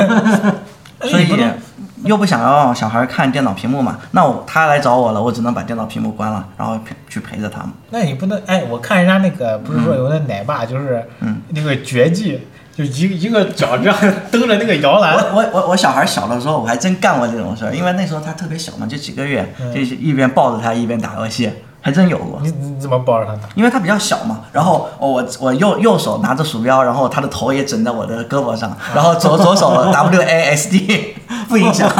[1.11, 1.27] 所以
[2.05, 7.71] 又不想让小孩看电脑屏幕嘛，那我他来找我了，我只能把电脑屏幕关了，然后陪去陪着他们。
[7.91, 11.41] 那你不能哎，我看人家那个不是说有那奶爸，就是嗯。
[11.49, 12.41] 那个绝技，
[12.75, 19.73] 就一一个脚这样蹬着那个摇篮，我我我我小孩小的时候，我还真干过这种事儿，因为那时候他特别小嘛，就几个月，嗯。
[19.75, 21.51] 就是一边抱着他一边打游戏，
[21.83, 22.41] 还真有过。
[22.41, 23.49] 你你怎么抱着他打？
[23.55, 31.17] 因为他比较小嘛，然后哦我我右右手拿着鼠标，然后他的头也枕在我的胳膊上，然后左 左手 W A S D
[31.51, 31.91] 不影响。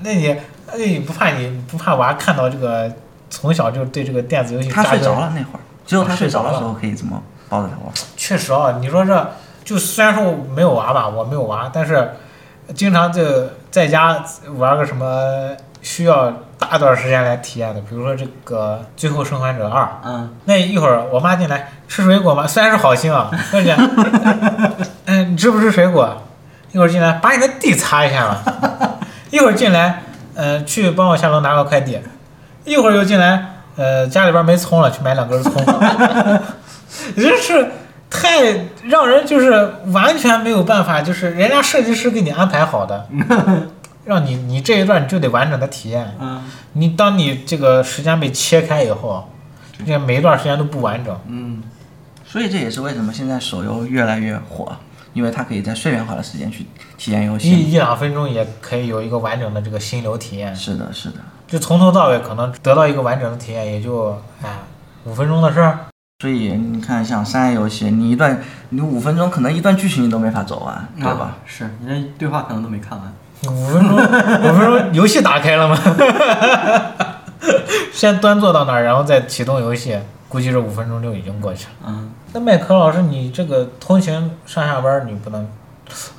[0.00, 0.36] 那你
[0.72, 2.90] 那你不怕你不怕娃看到这个
[3.30, 7.92] 从小就对这个电子游戏他睡着了那会儿，只有他睡着的时候可以这么抱着他玩。
[8.16, 9.30] 确实啊，你说这
[9.64, 12.12] 就虽然说我没有娃吧，我没有娃，但是
[12.74, 13.22] 经常就
[13.70, 14.22] 在家
[14.56, 15.50] 玩个什么
[15.82, 16.32] 需要
[16.70, 22.46] 大段时间来体验的，比如说这个《最后生还者二》，嗯，那一会儿我妈进来吃水果吗？
[22.46, 23.76] 虽然是好心啊，而且，
[25.06, 26.22] 嗯， 你吃不吃水果？
[26.72, 28.98] 一会儿进来把你的地擦一下吧，
[29.30, 30.02] 一会儿进来，
[30.34, 32.00] 呃，去帮我下楼拿个快递，
[32.64, 35.52] 一会儿又进来，呃，家里边没葱了，去买两根葱，
[37.14, 37.72] 真是
[38.08, 38.40] 太
[38.84, 43.06] 让人就是完全没有办法，就是人家设计师给你安排好的，
[44.04, 46.16] 让你你这一段你就得完整的体验。
[46.20, 46.42] 嗯
[46.74, 49.28] 你当你这个时间被切开以后，
[49.86, 51.14] 这每一段时间都不完整。
[51.26, 51.62] 嗯，
[52.24, 54.74] 所以这也是为什么现在手游越来越火，
[55.12, 56.64] 因为它可以在碎片化的时间去
[56.96, 57.50] 体验游戏。
[57.50, 61.16] 一一两分钟也可以有一个完整的这个心流体验，是的，是的。
[61.46, 64.48] 就从头到尾可能得到一个完整的体验，也就哎
[65.04, 65.80] 五分钟的事儿。
[66.20, 71.20] 所以你看，像三 A 游戏，你一段你五分钟，可能一段剧情你都没法走完，对吧？
[71.20, 71.36] 啊？
[71.44, 73.12] 是，你这对话可能都没看完。
[73.48, 75.76] 五分钟， 五分钟游戏打开了吗？
[77.92, 81.70] 先端坐到那儿，然后再启动游戏，估计这五分钟就已经过去了。
[81.88, 85.46] 嗯，那麦克老师，你这个通勤上下班你不能，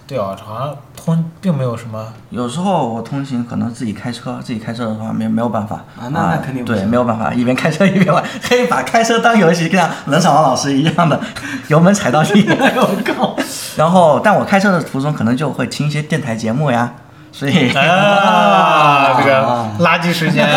[0.05, 2.13] 对啊，好像通并没有什么。
[2.29, 11.19] 有时候我通勤可能自己开车，自己开车的话没没有办法啊那那肯定不对，没有办法，一边开车一边玩，可以把开车当游戏，像冷场王老师一样的，
[11.69, 12.45] 油门踩到底。
[12.49, 13.35] 我靠！
[13.77, 16.93] 然后，但我开车的途中可能就会听一些电台节目呀，
[17.33, 20.47] 所以 啊， 这个啊垃圾时间，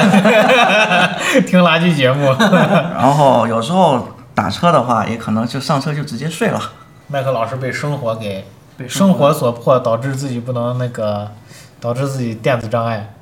[1.47, 2.33] 听垃圾节目。
[2.39, 6.61] 然后有时候打车的话，也可能就上车就直接睡了。
[7.09, 11.33] 麦克老师被生活给被生活所迫，导致自己不能那个，
[11.81, 13.15] 导致自己电子障碍。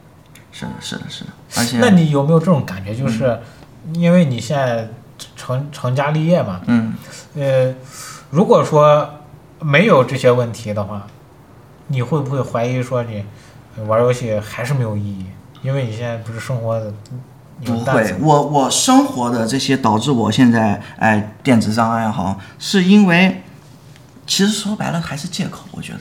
[0.50, 2.92] 是的，是的，是的，而且那你有没有这种感觉？
[2.94, 3.40] 就是
[3.94, 4.88] 因为你现在
[5.36, 6.94] 成成家立业嘛，嗯，
[7.36, 7.72] 呃，
[8.30, 9.08] 如果说
[9.60, 11.06] 没有这些问题的话，
[11.88, 13.24] 你会不会怀疑说你
[13.86, 15.26] 玩游戏还是没有意义？
[15.62, 16.92] 因为你现在不是生活的
[17.62, 23.42] 有不会，我我生活的这些导致我现在哎电子障碍哈，是因为
[24.26, 26.00] 其实说白了还是借口，我觉得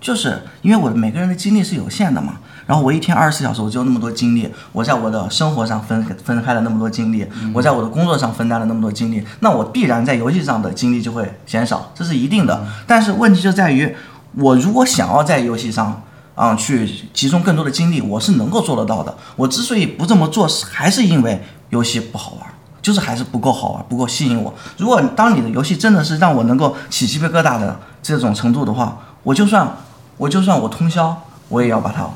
[0.00, 12.66] 就是因为我每个人的精力是有限的嘛，然后我一天二十四小时我只有那么多精力，我在我的生活上分分开了那么多精力，我在我的工作上分担了那么多精力，那我必然在游戏上的精力就会减少，这是一定的。
[12.86, 13.94] 但是问题就在于，
[14.36, 16.02] 我如果想要在游戏上。
[16.34, 19.14] 啊、去集中更多的精力，我是能够做得到的。
[19.36, 24.54] 我之所以不这么做，是还是因为游戏不好玩，就是还是不够好玩，不够吸引我。
[24.78, 29.76] 如果当你的游戏真的是让我能够起鸡皮疙瘩的这种程度的话，我就算
[30.16, 32.08] 我就算我通宵，我也要把它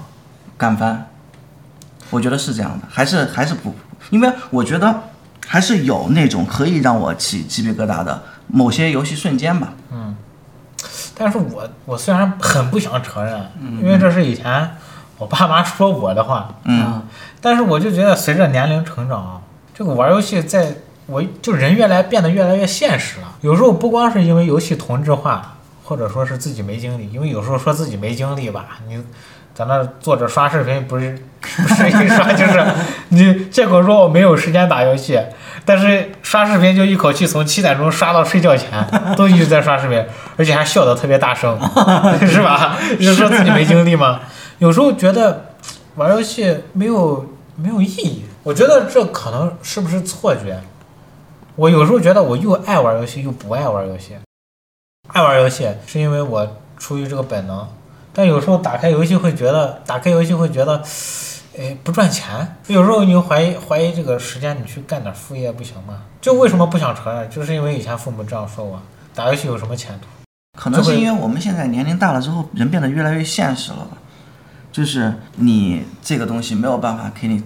[0.57, 1.09] 干翻。
[2.11, 3.75] 我觉得是这样的，还是还是不，
[4.11, 5.03] 因为我觉得
[5.47, 9.73] 还是有那种可以让我起鸡皮疙瘩的某些游戏瞬间吧。
[9.91, 10.17] 嗯
[11.19, 13.51] 但是我我虽然很不想承认，
[13.83, 14.77] 因为这是以前
[15.17, 17.03] 我爸妈说我的话，嗯，
[17.41, 19.41] 但是我就觉得随着年龄成长啊，
[19.75, 20.75] 这个玩游戏在
[21.07, 23.37] 我就人越来变得越来越现实了。
[23.41, 29.03] 有时候不光是因为游戏同质化，或者说是自己没精力，因为有时候说自己没精力吧，你
[29.57, 32.63] 在那坐着刷视频不是不是一刷 就是
[33.09, 35.19] 你借口说我没有时间打游戏，
[35.65, 40.05] 但是刷视频就一口气从七点钟刷到睡觉前，都一直在刷视频，
[40.37, 41.59] 而且还笑得特别大声，
[42.29, 42.77] 是吧？
[43.01, 44.21] 就说自己没精力吗？
[44.59, 45.47] 有时候觉得
[45.95, 47.25] 玩游戏没有
[47.57, 50.61] 没有意义，我觉得这可能是不是错觉？
[51.55, 54.15] 我有时候觉得我又爱玩游戏又不爱玩游戏。
[55.09, 57.67] 爱玩游戏是因为我出于这个本能，
[58.17, 60.83] 但有时候打开游戏会觉得，打开游戏会觉得，
[61.59, 62.57] 哎，不赚钱。
[62.67, 66.01] 有时候你就怀疑怀疑这个时间你去干点副业不行吗？
[66.19, 67.29] 就为什么不想承认？
[67.29, 68.81] 就是因为以前父母这样说我，
[69.15, 70.07] 打游戏有什么前途？
[70.59, 73.99] 可能是因为我们现在年龄大了之后，人变得越来越现实了吧。
[74.73, 77.45] 就是你这个东西没有办法给你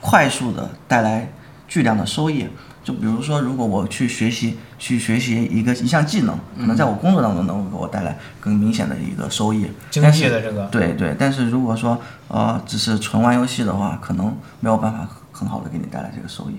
[0.00, 1.30] 快速的带来
[1.68, 2.48] 巨量的收益。
[2.86, 9.68] 就比如说，如果我去学习去学习一个一项技能，可能在我工作当中能够给我带来更明显的一个收益。
[9.90, 14.26] 经济的这个，对对，但是如果说呃只是纯玩游戏的话，可能
[14.60, 16.54] 没有办法很好的给你带来这个收益。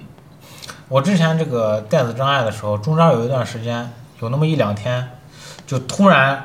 [0.90, 5.08] 我之前这个电子障碍的时候，中间有一段时间，有那么一两天，
[5.66, 6.44] 就突然，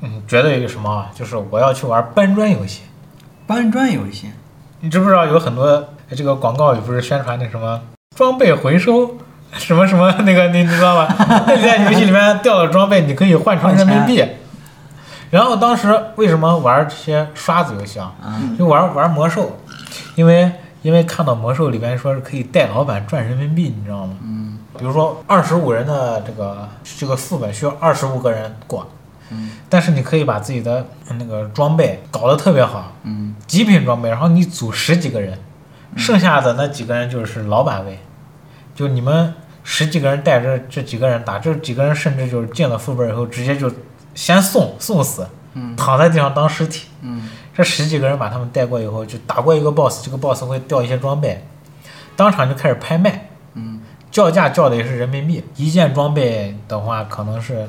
[0.00, 2.80] 嗯，觉得一个什么啊，就是我要去玩搬砖游戏。
[3.46, 4.30] 搬砖游戏，
[4.80, 7.78] 你知不知道有很多这个广告语不是宣传那什么
[8.20, 9.16] 装备回收，
[9.52, 11.08] 什么什么 那个你你知道吧？
[11.48, 14.22] 那你在游戏里面掉了装备，你可以换成人民币。
[15.30, 18.12] 然后当时为什么玩这些刷子游戏啊？
[18.22, 18.58] 嗯。
[18.58, 19.58] 就玩玩魔兽，
[20.16, 20.52] 因为
[20.82, 24.12] 因为看到魔兽里边说是可以带老板赚人民币，你知道吗？
[24.22, 24.58] 嗯。
[24.78, 28.86] 比如说二十五人的这个这个副本需要二十五个人过，
[29.30, 29.52] 嗯。
[29.70, 30.84] 但是你可以把自己的
[31.18, 33.34] 那个装备搞得特别好，嗯。
[33.46, 35.38] 极品装备，然后你组十几个人，
[35.96, 37.98] 剩下的那几个人就是老板位，
[38.80, 43.70] 就你们十几个人带着这几个人打，这几个人甚至就是进了副本以后直接就
[44.14, 45.76] 先送送死，嗯。
[45.76, 46.88] 躺在地上当尸体。
[47.02, 47.28] 嗯。
[47.54, 51.44] 这十几个人把他们带过以后，就打过一个 boss，这个 boss 会掉一些装备，
[52.16, 53.82] 当场就开始拍卖，嗯。
[54.10, 57.68] 叫价叫的也是人民币，一件装备的话可能是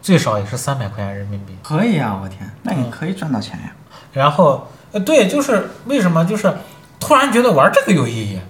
[0.00, 1.56] 最少也是三百块钱人民币。
[1.64, 3.74] 可以啊，我天，那你可以赚到钱呀。
[4.12, 6.54] 然后，呃，对，就是为什么就是
[7.00, 8.40] 突然觉得玩这个有意义，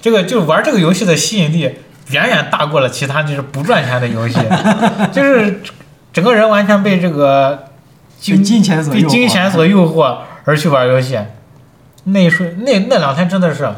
[0.00, 1.78] 这个就是玩这个游戏的吸引力
[2.10, 4.38] 远远大过了其他就是不赚钱的游戏，
[5.12, 5.60] 就是
[6.12, 7.64] 整个人完全被这个被
[8.20, 11.18] 金金钱所被诱惑金钱所诱惑而去玩游戏。
[12.04, 13.68] 那一瞬那那两天真的是，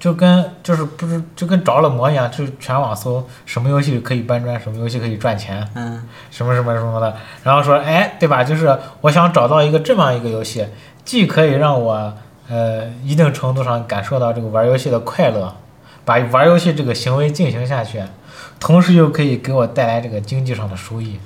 [0.00, 5.68] 就跟就是不是就跟着了魔一样，就全网搜什么游戏可以搬砖，什么游戏可以赚钱。
[5.74, 8.42] 嗯什么什么什么的，然后说，哎，对吧？
[8.42, 10.66] 就是我想找到一个这么一个游戏，
[11.04, 12.14] 既可以让我
[12.52, 15.56] 呃一定程度上感受到这个玩游戏的快乐，
[16.04, 18.02] 把玩游戏这个行为进行下去，
[18.60, 21.18] 同时又可以给我带来这个经济上的收益。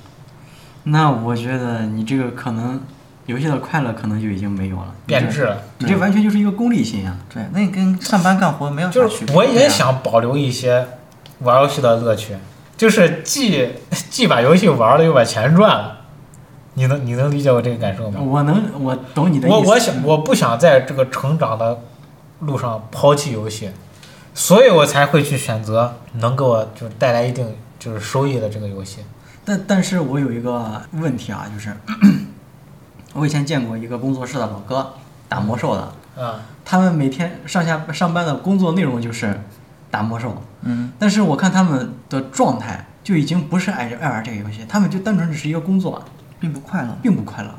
[0.83, 2.81] 那我觉得你这个可能
[3.25, 7.17] 游戏的快乐可能就已经没有了，变质了，你这完全就是一个功利心啊。
[7.33, 9.27] 对，那你跟上班干活没有啥就区别。
[9.27, 10.87] 是我也想保留一些
[11.39, 12.37] 玩游戏的乐趣，
[12.77, 13.67] 就是既
[14.09, 15.96] 既把游戏玩了，又把钱赚了。
[16.77, 18.21] 你能你能理解我这个感受吗？
[18.21, 19.57] 我能，我懂你的意思。
[19.57, 21.79] 我我想我不想在这个成长的
[22.41, 23.71] 路上抛弃游戏，
[24.35, 28.99] 所以我才会去选择能给我就是带来一定就是收益的这个游戏。
[29.43, 31.75] 但但是我有一个问题啊，就是
[33.15, 34.93] 我以前见过一个工作室的老哥
[35.27, 39.41] 打魔兽的，啊，他们每天上下上班的工作内容就是
[39.89, 46.03] 打魔兽，嗯，但是我看他们的状态就已经不是爱爱玩这个游戏，他们就单纯只是一个工作，
[46.39, 46.89] 并不快乐。
[47.01, 47.49] 并不快乐。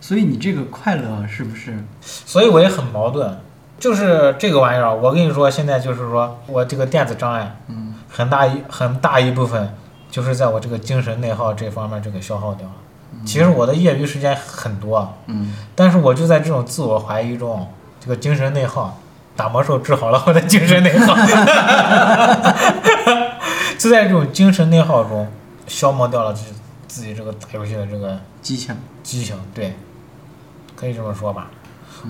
[0.00, 1.84] 所以你这个快乐是不是？
[2.02, 3.38] 所以我也很矛盾，
[3.78, 9.74] 就是这个玩意儿，我跟你说，现在就是说我这个电子障碍嗯很大一很大一部分
[10.10, 12.72] 就是在我这个精神内耗这方面这个消耗掉了。
[13.26, 17.68] 其实我的业余时间很多，嗯但是我就在这种自我怀疑中，
[18.00, 18.98] 这个精神内耗，
[19.36, 21.14] 打魔兽治好了我的精神内耗，
[23.78, 25.28] 就在这种精神内耗中
[25.66, 26.32] 消磨掉了
[26.90, 28.76] 自自己这个打游戏的这个激情。
[29.04, 29.76] 激情，对，
[30.74, 31.48] 可以这么说吧。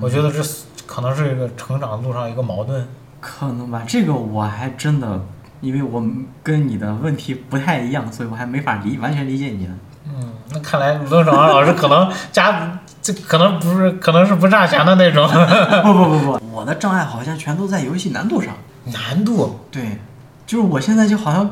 [0.00, 0.42] 我觉得这
[0.86, 2.88] 可能是一个成长路上一个矛盾。
[3.20, 5.20] 可能吧，这个我还真的，
[5.60, 6.02] 因为我
[6.42, 9.72] 跟你的问题不太一样，所以我还没法理完全理解你的。
[10.08, 15.28] 嗯，那看来卢正长老师可能家这可能不是，可能是不差钱的那种
[15.84, 18.54] 不不不不，我的障碍好像全都在游戏难度上。
[18.86, 19.60] 难度。
[19.70, 19.98] 对，
[20.46, 21.50] 就是我现在就好像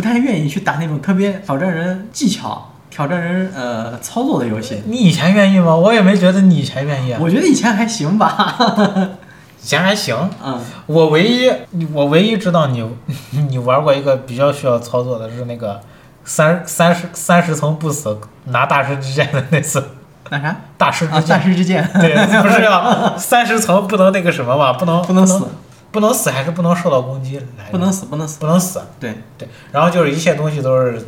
[0.00, 4.82] 不太愿意去打那种特别挑战人技巧、挑战人呃操作的游戏。
[4.86, 5.76] 你以前愿意吗？
[5.76, 8.56] 我也没觉得你以前愿意啊，我觉得以前还行吧。
[9.62, 10.16] 以前还行。
[10.42, 11.52] 嗯，我唯一
[11.92, 12.82] 我唯一知道你
[13.50, 15.78] 你玩过一个比较需要操作的是那个
[16.24, 19.84] 三三十三十层不死拿大师之剑的那次
[20.30, 24.72] 那啥大师之啊，大，师之剑对，不是要 三十层不能那个什么吧？
[24.72, 25.46] 不能不能死，
[25.90, 27.64] 不能死还是不能受到攻击来？
[27.70, 28.40] 不能死，不能死。
[28.40, 28.80] 不能死。
[28.98, 31.04] 对，对，然后就是一切东西都是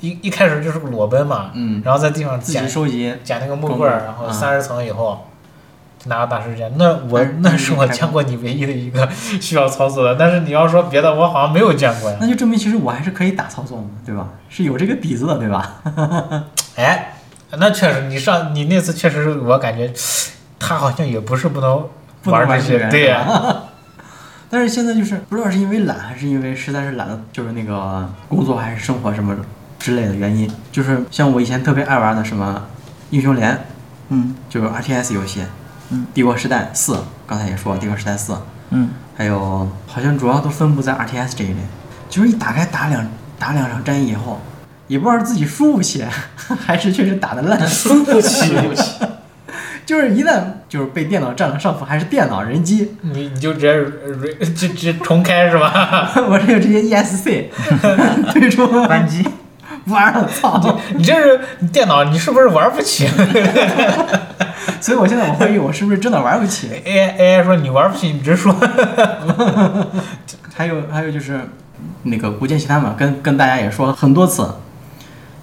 [0.00, 3.14] 一一开始就是裸奔嘛，嗯，然后在地上自捡己收集。
[3.24, 5.26] 捡那个木棍儿，然后嗯三十层以后。
[6.08, 9.08] 拿个大师剑，那我那是我见过你唯一的一个
[9.40, 12.16] 需要操作的，但是你要说别的，我好像没有见过呀。
[12.20, 14.28] 那就证明其实我还是可以打操作嘛，对吧？
[14.48, 15.80] 是有这个底子的，对吧？
[16.76, 17.16] 哎，
[17.58, 19.92] 那确实，你上你那次确实，我感觉
[20.60, 21.84] 他好像也不是不能
[22.26, 23.26] 玩这些，对呀、
[24.56, 29.36] 但是现在就是不知道是因为懒，还是因为实在是懒得，就是那个工作还是生活什么
[29.78, 32.66] 之类的原因，就是像我以前特别爱玩的什么
[33.10, 33.66] 英雄联，
[34.08, 34.34] 嗯。
[34.48, 35.42] 就是 RTS 游戏，
[35.90, 38.34] 嗯，帝国时代四，刚才也说了帝国时代四，
[38.70, 41.56] 嗯，还有好像主要都分布在 RTS 这一类，
[42.08, 43.06] 就是一打开打两
[43.38, 44.40] 打两场战役以后，
[44.86, 46.02] 也不知道是自己输不起，
[46.64, 48.50] 还是确实打的烂，输不起，
[49.84, 56.10] 就是一旦就是被电脑占了上风，还是电脑人机，你你就直接呃直直重开是吧？
[56.28, 57.44] 我这个直接 ESC
[58.32, 59.26] 退 出关机。
[59.86, 60.78] 玩了，操！
[60.96, 61.40] 你这是
[61.72, 63.06] 电脑，你是不是玩不起
[64.80, 66.68] 所以我现在我怀疑我是不是真的玩不起。
[66.84, 68.52] ？AI AI 说你玩不起，你直说。
[70.52, 71.38] 还有还有就是
[72.02, 74.48] 那个《古剑奇谭》嘛，跟跟大家也说了很多次，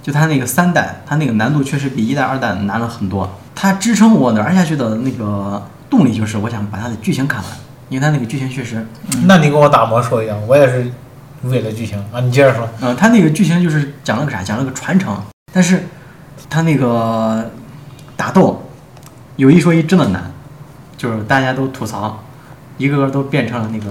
[0.04, 3.40] 就它那个三代，它那个难度确实比一代、二代难了很多。
[3.56, 7.52] 它支撑我玩下去的那个动力就是我想把它的剧情看完，
[7.88, 8.86] 因为它那个剧情确实，
[9.26, 10.92] 那你跟我打魔兽一样，我也是
[11.44, 12.20] 为了剧情啊。
[12.20, 12.68] 你接着说。
[12.82, 14.44] 嗯、它那个剧情就是讲了个啥？
[14.44, 15.18] 讲了个传承，
[15.54, 15.84] 但是
[16.50, 17.50] 它那个
[18.18, 18.70] 打斗
[19.38, 20.32] 有一说一真的难，
[20.98, 22.22] 就是大家都吐槽，
[22.78, 23.86] 一个个都变成了那个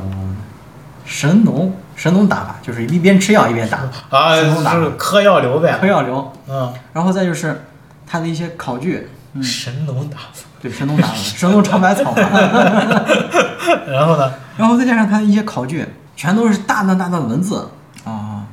[1.05, 1.73] 神农
[2.03, 3.79] 神农打法，就是一边吃药一边打，
[4.11, 5.87] 啊，神农打就是嗑药流呗嗑。
[5.87, 6.33] 药流。
[6.49, 7.65] 嗯，然后再就是
[8.05, 9.09] 他的一些考据，
[9.41, 10.49] 神农打法。
[10.61, 12.21] 对神农打法神农尝百草嘛，
[13.87, 14.33] 然后呢？
[14.57, 15.87] 然后再加上他的一些考据，
[16.17, 17.69] 全都是大段大段文字，
[18.03, 18.47] 啊，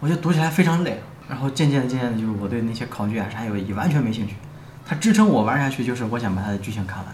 [0.00, 1.02] 我觉得读起来非常累。
[1.26, 4.34] 然后渐渐的、渐渐的，就是我对那些考据啊啥有也完全没兴趣。
[4.86, 7.06] 它支撑我玩下去，就是我想把它的剧情看完。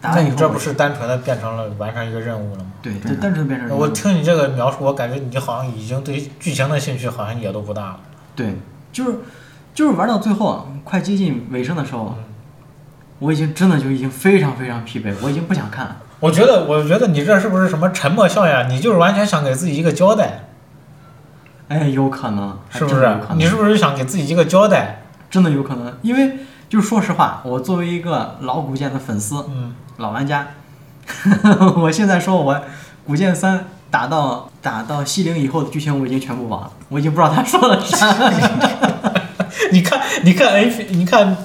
[0.00, 2.72] 打那你这不是单纯的变成了完成一个任务了吗？
[2.80, 8.00] 对，就单纯变成我听你这个描述，我感觉你好像已经对剧情的兴趣好像也都不大了。
[8.34, 8.54] 对，
[8.92, 9.18] 就是
[9.74, 12.14] 就是玩到最后快接近尾声的时候，
[13.18, 15.96] 我已经真的就已经非常非常疲惫，我已经不想看了。
[16.20, 18.70] 我觉得，我觉得你这是不是什么沉默效应？
[18.70, 20.44] 你就是完全想给自己一个交代，
[21.68, 25.02] 哎，有可能，是不是你是不是想给自己一个交代？
[25.30, 26.38] 真的有可能，因为
[26.70, 30.46] 就是说实话，我作为一个老古剑的粉丝、嗯，老玩家，
[31.76, 32.60] 我现在说我
[33.04, 38.06] 古剑三打到打到西陵以后的剧情我已经全部忘了，我已经不知道他说了啥。
[39.72, 41.36] 你看，你看 P，你看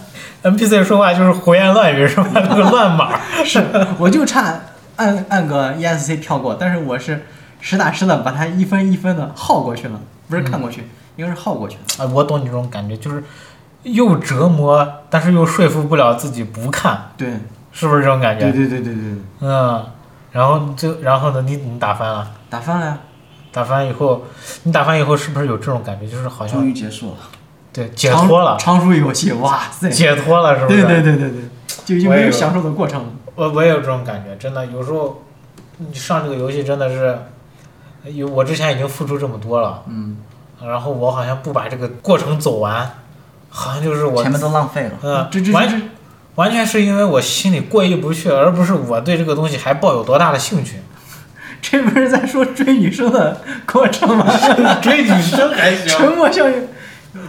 [0.43, 2.28] N P C 说话就是胡言乱语是吧？
[2.36, 3.19] 那个乱码。
[3.43, 3.65] 是，
[3.97, 4.59] 我就差
[4.97, 7.26] 按按个 ESC 跳过，但是我是
[7.59, 9.99] 实打实的把它一分一分的耗过去了，
[10.30, 12.05] 不是看过去，应该是耗过去了。
[12.05, 13.23] 啊，我懂你这种感觉，就是
[13.86, 17.40] 又折磨，但是又说服不了自己不看，对，
[17.72, 18.52] 是不是这种感觉？
[18.52, 19.04] 对对对对对，
[19.42, 19.86] 嗯，
[20.32, 22.98] 然后就然后呢，你你打翻了，打翻了呀。
[23.52, 24.22] 打翻以后，
[24.64, 26.06] 你打翻以后是不是有这种感觉？
[26.06, 27.18] 就是好像终像于结束了。
[27.72, 29.90] 对解脱了，长舒一口气，哇塞！
[29.90, 30.84] 解脱了，是不是？
[30.84, 31.42] 对对对对对，
[31.86, 33.08] 就已经我也有没有享受的过程了。
[33.34, 35.24] 我我也有这种感觉，真的，有时候
[35.78, 37.18] 你上这个游戏真的是，
[38.12, 40.18] 有我之前已经付出这么多了，嗯，
[40.62, 42.92] 然后我好像不把这个过程走完，
[43.58, 44.91] 好像就是我前面都浪费了。
[45.01, 45.76] 嗯这这完这
[46.36, 50.76] 完全是因为我心里过意不去，而不是我对这个东西还抱有多大的兴趣。
[51.62, 54.28] 这不是在说追女生的过程吗？
[54.84, 56.68] 追女生还行沉默效应，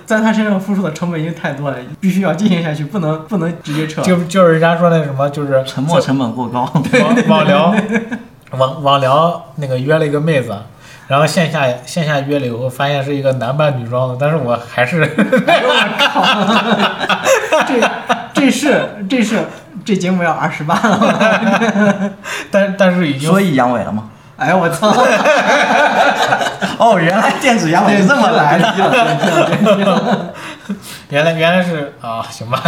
[0.05, 4.03] 在他身上付出的成本已经太多了，必须要进行下去，不能不能直接撤。
[4.03, 6.61] 就就是人家说那什么，就是沉默成本过高。
[7.01, 7.75] 网网聊，
[8.59, 10.55] 网网聊那个约了一个妹子，
[11.09, 15.07] 然后线下线下约了以后，发现是一个男扮女装的，但是我还是
[17.67, 17.81] 这
[18.35, 19.45] 这是这是
[19.85, 22.11] 这节目要二十八了吗？
[22.51, 24.11] 但但是已经所以阳痿了吗？
[24.37, 24.89] 哎呀我操！
[26.79, 28.71] 哦，原来电子阳痿是这么来的。
[29.85, 30.35] 的。
[31.09, 32.61] 原来原来是啊，行吧。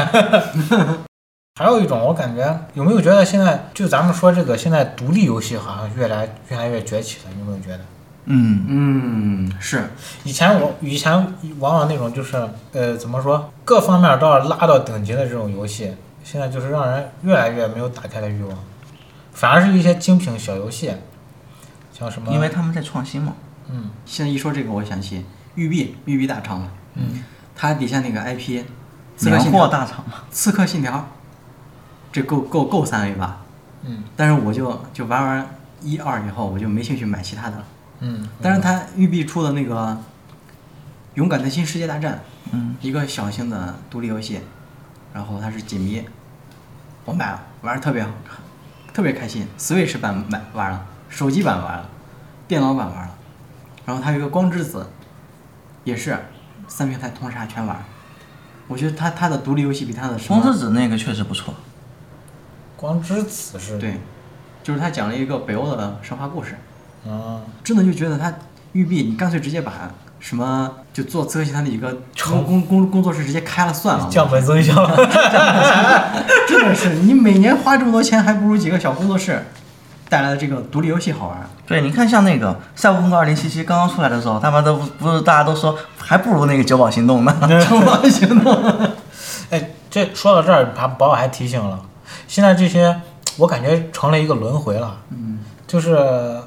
[1.61, 7.80] 还有一种，我感觉有没有觉得现在就咱们说这个现在独立游戏好像越来越来越崛起了，有没有觉得？
[8.30, 9.88] 嗯，嗯，是，
[10.24, 11.12] 以前我以前
[11.58, 12.36] 往往那种就是
[12.72, 18.58] 呃怎么说，各方面都要拉到顶级的这种游戏，现在就是让人越来越没有打开的欲望，
[19.32, 20.92] 反而是一些精品小游戏，
[21.92, 23.32] 像什么因为他们在创新嘛。
[23.70, 25.24] 嗯现在一说这个，我想起
[25.54, 27.24] 育碧，育碧大厂嘛，嗯
[27.56, 28.62] 它底下那个 IP，
[29.16, 30.24] 刺客年信条，货大厂嘛。
[30.30, 31.08] 刺客信条，
[32.12, 33.38] 这够够够三 A 吧？
[33.84, 35.46] 嗯但是我就就玩完
[35.80, 37.64] 一二以后，我就没兴趣买其他的了。
[38.01, 39.86] 嗯，但是它育碧出的那个
[41.14, 42.14] 《勇敢的新世界大战》，
[42.53, 44.40] 嗯，一个小型的独立游戏，
[45.12, 46.05] 然后它是解谜，
[47.05, 48.11] 我买了，玩的特别好，
[48.94, 49.46] 特别开心。
[49.59, 51.88] Switch 版买玩了，手机版玩了，
[52.46, 53.14] 电脑版玩了，
[53.84, 54.86] 然后它有一个光之子，
[55.82, 56.16] 也是
[56.68, 57.84] 三平台同时还全玩。
[58.68, 61.55] 我觉得它它的独立游戏比它的什么光之子那个确实不错。
[62.76, 63.99] 光之子是对，
[64.62, 66.57] 就是它讲了一个北欧的神话故事，
[67.07, 67.40] 啊。
[67.62, 68.32] 真的就觉得它
[68.72, 69.72] 育碧，你干脆直接把
[70.20, 74.09] 什么就做刺客信条的一个成工工工工作室直接开了算了。
[74.11, 74.74] 降本增效，
[76.49, 79.46] 真的是，你每年花这么多钱，还不如几个小工作室
[80.09, 81.49] 带来的这个独立游戏好玩。
[81.66, 87.32] 对，你看像那个《赛博朋克2077》刚刚出来的时候，他们都不不是大家都说还不如那个《九宝行动》呢。
[87.68, 88.90] 中华行动，
[89.51, 91.78] 哎，这说到这儿，把把我还提醒了，
[92.26, 93.01] 现在这些
[93.36, 96.40] 我感觉成了一个轮回了，嗯，就是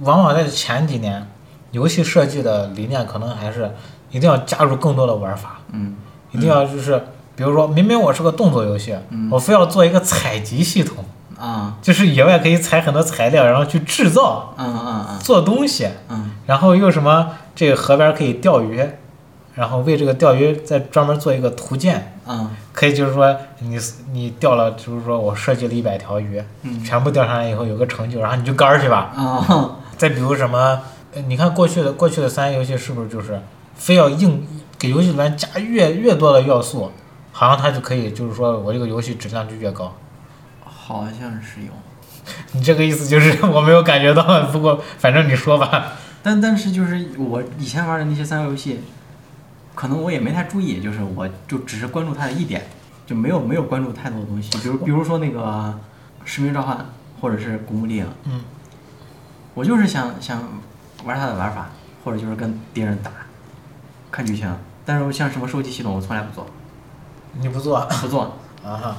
[0.00, 1.26] 往往在前几年，
[1.70, 3.70] 游戏设计的理念可能还是
[4.10, 5.96] 一定要加入更多的玩法，嗯。
[6.32, 7.00] 一定要就是，
[7.36, 9.28] 比如说明明我是个动作游戏，嗯。
[9.30, 11.04] 我非要做一个采集系统，
[11.38, 16.32] 啊，就是野外可以采很多材料，然后去制造嗯嗯嗯做东西，嗯。
[16.46, 18.84] 然后又什么这个河边可以钓鱼，
[19.54, 22.16] 然后为这个钓鱼再专门做一个图鉴。
[22.26, 23.78] 嗯可以就是说你
[24.10, 26.82] 你钓了，就是说我设计了一百条鱼，嗯。
[26.82, 29.12] 全部钓上来以后有个成就，然后你就杆儿去吧。
[29.14, 30.80] 啊，再比如什么，
[31.14, 33.40] 呃你看过去的过去的三 A 游戏是不是就是
[33.76, 34.46] 非要硬
[34.78, 36.90] 给游戏里面加越越多的要素，
[37.32, 39.94] 好像它就可以就是说我这个游戏质量就越高。
[40.64, 41.72] 好像是有，
[42.52, 44.22] 你这个意思就是 我没有感觉到，
[44.52, 45.92] 不过反正你说吧。
[46.22, 48.80] 但但是就是我以前玩的那些三 A 游戏，
[49.74, 52.66] 可能我也没太注意，就是我就只是关注它的一点，
[53.06, 55.40] 就没有没有关注太多的东西，比如比如说那个
[56.24, 56.76] 《使命召唤》
[57.20, 58.40] 或者是《古墓丽影》，嗯，
[59.54, 60.42] 我就是想想
[61.04, 61.68] 玩它的玩法，
[62.04, 63.10] 或者就是跟敌人打，
[64.10, 64.52] 看剧情。
[64.84, 66.46] 但是像什么收集系统，我从来不做，
[67.34, 68.36] 你不做不做。
[68.64, 68.96] 啊哈。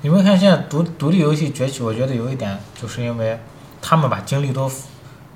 [0.00, 3.38] 你们看现在独独立游戏崛起，我觉得有一点就是因为
[3.82, 4.70] 他们把精力都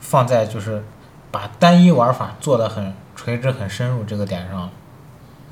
[0.01, 0.85] 放在就是
[1.31, 4.71] 把单一玩法做的很垂直、很深入这个点上。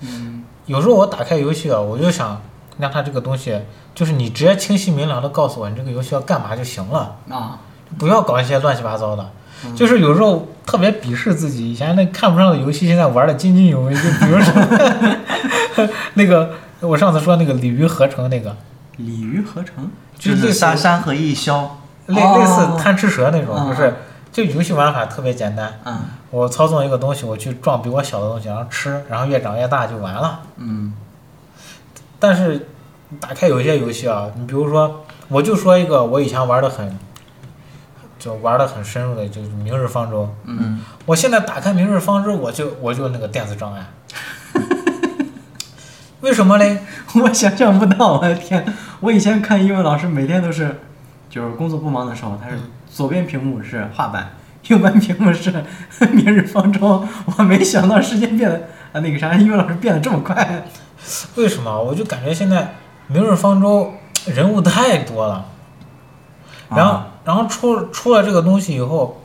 [0.01, 2.41] 嗯有时候我打开游戏啊，我就想
[2.78, 3.61] 让它这个东西，
[3.95, 7.59] 就是你直接清晰明了的告诉我你这个游戏要干嘛就行了，啊，
[7.99, 9.22] 不要搞一些乱七八糟的。
[9.64, 13.93] 嗯就是有时候特别鄙视自己以前那看不上的游戏，现在玩的津津有味。
[13.95, 18.57] 就比如说 那个我上次说那个鲤鱼合成那个，
[18.97, 19.91] 鲤鱼合成。
[20.18, 23.95] 就是三三合一消，类哦类似贪吃蛇那种，嗯就是
[24.32, 25.78] 就游戏玩法特别简单。
[25.84, 25.99] 嗯
[26.30, 30.41] 我操纵一个东西，我去撞比我小的东西，然后吃，然后越长越大就完了。
[30.57, 30.95] 嗯
[32.18, 32.66] 但是
[33.18, 36.99] 打开有些游戏啊，你比如说，我就说一个我以前玩的很，
[38.21, 40.25] 就玩的很深入的，就是《明日方舟》。
[40.45, 43.85] 嗯我现在打开《明日方舟》，我就我就那个电子障碍。
[46.21, 46.79] 为什么嘞？
[47.14, 48.64] 我想象不到，我的天！
[49.01, 50.79] 我以前看英文老师每天都是，
[51.31, 52.59] 就是工作不忙的时候，他是
[52.91, 54.33] 左边屏幕是画板，
[54.68, 55.51] 右边屏幕是
[56.12, 57.03] 明日方舟。
[57.25, 60.66] 我没想到时间变得啊那个啥，英文老师变得这么快。
[61.37, 61.83] 为什么？
[61.83, 62.62] 我就感觉现在
[63.07, 63.95] 《明日方舟》
[64.35, 65.47] 人物太多了，
[66.68, 69.21] 然后、啊然后出出了这个东西以后，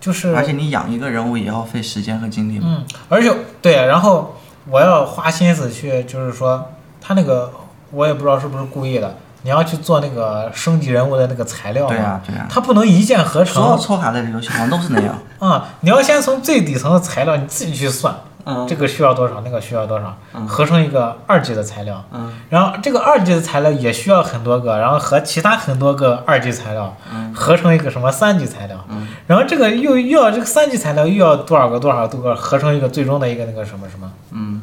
[0.00, 2.66] 就是而且你养一个人物也要费时间和精力嘛。
[2.68, 4.36] 嗯，而且对，然后
[4.70, 6.70] 我要花心思去，就是说
[7.00, 7.52] 他那个
[7.90, 15.18] 我也不知道是不是故意的，你要去做那个升级人物的那个材料，对呀、对呀、它不能一键合成所有抽卡类的游戏好像 都是那样。
[15.40, 18.14] 啊、你要先从最底层的材料你自己去算，
[18.44, 20.46] 嗯，这个需要多少，那个需要多少，嗯。
[20.46, 22.04] 合成一个二级的材料。
[22.12, 22.32] 嗯。
[22.50, 27.32] 然后这个二级的材料也需要很多个，然后和其他很多个二级材料嗯。
[27.34, 29.08] 合成一个什么三级材料，嗯。
[29.26, 34.62] 然后这个又又要这个三级材料又要多少个多少多个合成一个最终的一个那个什么什么，嗯，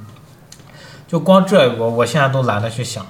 [1.07, 3.05] 就光这我我现在都懒得去想，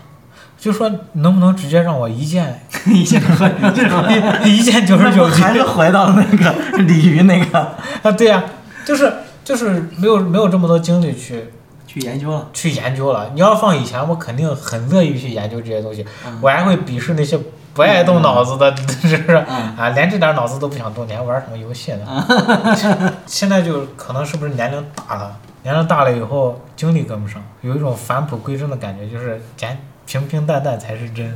[0.57, 3.21] 就说能不能直接让我一键 一键
[4.45, 7.59] 一键九十九级 还是回到那个鲤鱼那个，
[8.03, 8.11] 啊？
[8.11, 8.43] 对呀、
[8.85, 9.11] 就是
[9.49, 11.45] 就是没有没有这么多精力去
[11.87, 12.47] 去研究了。
[12.53, 13.31] 去研究了。
[13.33, 17.35] 你要放以前，我肯定很乐意去研究这些东西，嗯我还会鄙视那些
[17.73, 19.43] 不爱动脑子的， 是不是？
[19.49, 23.13] 嗯啊，连这点脑子都不想动，你还玩什么游戏呢？
[23.25, 29.75] 现在就可能是不是年龄大了，年龄大了以后精力跟不上，有一种返璞归真的感觉，就是简
[30.05, 31.35] 平平淡淡才是真。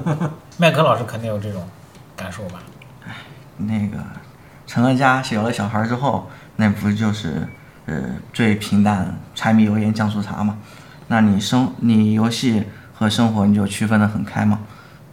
[0.56, 1.62] 麦克老师肯定有这种
[2.16, 2.60] 感受吧？
[3.06, 3.14] 哎
[3.58, 3.98] 那个
[4.66, 6.26] 成了家有了小孩之后，
[6.60, 7.48] 那不就是
[7.86, 7.94] 呃
[8.34, 10.58] 最平淡柴米油盐酱醋茶嘛？
[11.08, 14.58] 那你生你游戏和生活你就区分的很开嘛？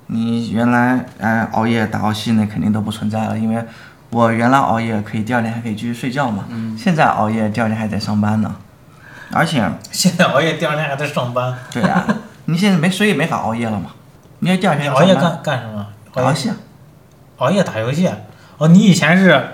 [0.07, 3.63] 你原来哎熬夜打游戏那肯定都不存在了，因为
[4.09, 8.55] 我原来熬夜可以第二天还可以继续睡觉嘛，嗯现在熬夜第二天还得上班呢，
[9.31, 12.05] 而且现在熬夜，第二天还得上班，对呀、
[12.45, 13.91] 你现在没所以没法熬夜了嘛，
[14.41, 15.87] 因为第二天熬夜干干什么？
[16.13, 16.55] 打游戏啊。
[17.37, 18.09] 熬夜打游戏。
[18.57, 19.49] 哦，你以前是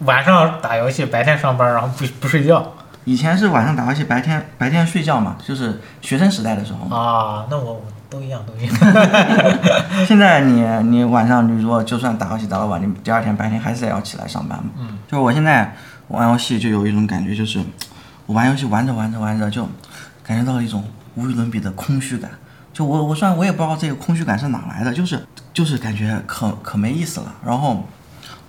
[0.00, 2.72] 晚上打游戏，白天上班，然后不不睡觉
[3.04, 6.94] 以前是晚上打游戏，白天白天睡觉嘛，就是学生时代的时候。
[6.94, 7.46] 啊？
[7.50, 8.74] 那我我都一样，都一样。
[10.06, 14.70] 现在你你晚上你如果就算打游戏打到晚，你第二天白天还是得要起来上班嘛。
[14.78, 14.98] 嗯。
[15.08, 15.74] 就是我现在
[16.08, 17.60] 玩游戏就有一种感觉，就是
[18.26, 19.68] 我玩游戏玩着玩着玩着就
[20.22, 20.84] 感觉到了一种
[21.14, 22.30] 无与伦比的空虚感。
[22.72, 27.34] 就我我虽然我也不知道这个空虚感是哪来的，就是就是感觉可可没意思了。
[27.44, 27.84] 然后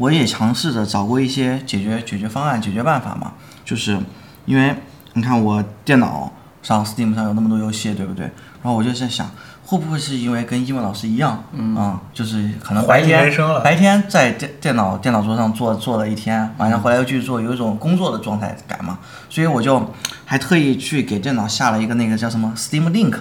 [0.02, 3.34] 我也尝试着找过一些解决解决方案、解决办法嘛，
[3.64, 4.00] 就是
[4.46, 4.76] 因为
[5.14, 6.32] 你看我电脑
[6.64, 8.26] 上 Steam 上有那么多游戏，对不对？
[8.64, 9.30] 然后我就在想，
[9.64, 13.32] 会不会是因为跟英文老师一样，嗯就是可能白天
[13.64, 18.98] 白天在电电脑电脑桌上坐坐了一天，晚上回来又继续做，有一种工作的状态感嘛。
[19.30, 19.94] 所以我就
[20.26, 23.20] 还特意去给电脑下了一个那个叫什么 Steam Link，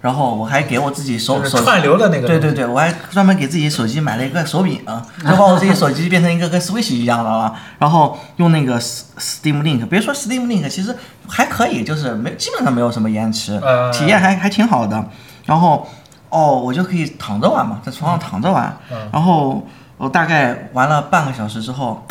[0.00, 7.54] 然后我还给我自己手手串流的那个对对对，我还专门给自己手机买了一个手柄，就把我自己手机 变成一个跟 Switch 一样的了。
[7.78, 10.94] 然后用那个 Steam Link，别说 Steam Link，其实
[11.26, 15.04] 还可以，就是没基本上没有什么延迟，呃体验还还挺好的。
[15.44, 15.88] 然后
[16.28, 18.76] 哦，我就可以躺着玩嘛，在床上躺着玩。
[18.92, 19.66] 嗯然后
[19.96, 22.06] 我大概玩了半个小时之后，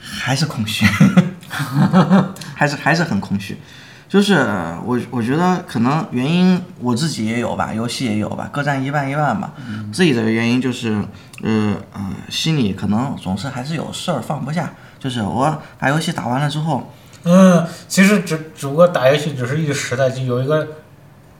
[0.00, 0.86] 还是空虚，
[2.54, 3.60] 还是还是很空虚。
[4.10, 4.34] 就是
[4.84, 9.52] 我我觉得可能原因我自己也有吧，游戏也有吧，各占一半一半吧。
[9.92, 11.00] 自己的原因就是，
[11.44, 14.74] 呃呃，心里可能总是还是有事儿放不下。
[14.98, 16.92] 就是我把游戏打完了之后，
[17.22, 20.66] 嗯，其实只只不过打游戏只是一时的，就有一个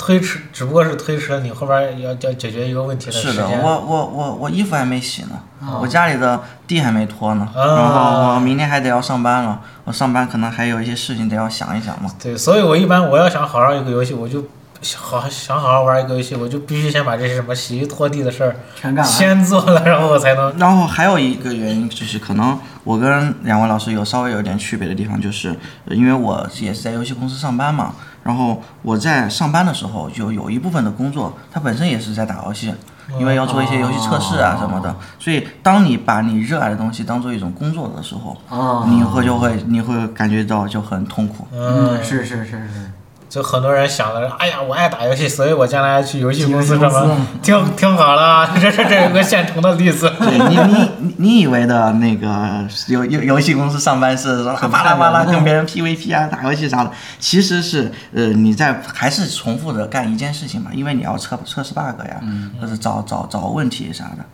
[0.01, 3.61] 推迟，只不过是推迟了你后边要要解决一个问题的时是的，间。
[3.61, 5.39] 我我我我衣服还没洗呢，
[5.79, 12.11] 我家里的地还没拖呢，啊然后我明天还得要上班了，我上班可能还有一些事情得要想一想嘛。
[12.19, 14.43] 对，所以我一般我要想好好一个游戏，我就
[14.97, 19.13] 好想好好玩一个游戏，我就必须先把这些什么洗衣拖地的事儿全干完。
[19.13, 20.57] 先做了，然后我才能。
[20.57, 32.75] 然后还有一个原因就是，可能我跟两位老师有稍微有点区别的地方，就是呃因为我也是在游戏公司上班嘛，然后我在上班的时候就有一部分的工作，它本身也是在打游戏，
[33.19, 38.87] 因为要做一些游戏测试啊什么的，所以当你把你热爱的东西当做一种工作的时候，哦。
[38.89, 41.47] 你会就会你会感觉到就很痛苦。
[41.53, 42.91] 嗯，嗯，是是是是，
[43.31, 47.09] 就很多人想的，哎呀，我爱打游戏，所以我将来去游戏公司上班，
[47.41, 50.13] 听听好了 啊，这是这有个现成的例子。
[50.19, 62.21] 对你你你你以为的那个游游游戏公司上班是说巴拉巴拉跟别人 PVP 啊打游戏啥的，其实是呃你在还是重复着干一件事情嘛，因为你要测测试 bug 呀，
[62.61, 64.25] 或者找找找问题啥的，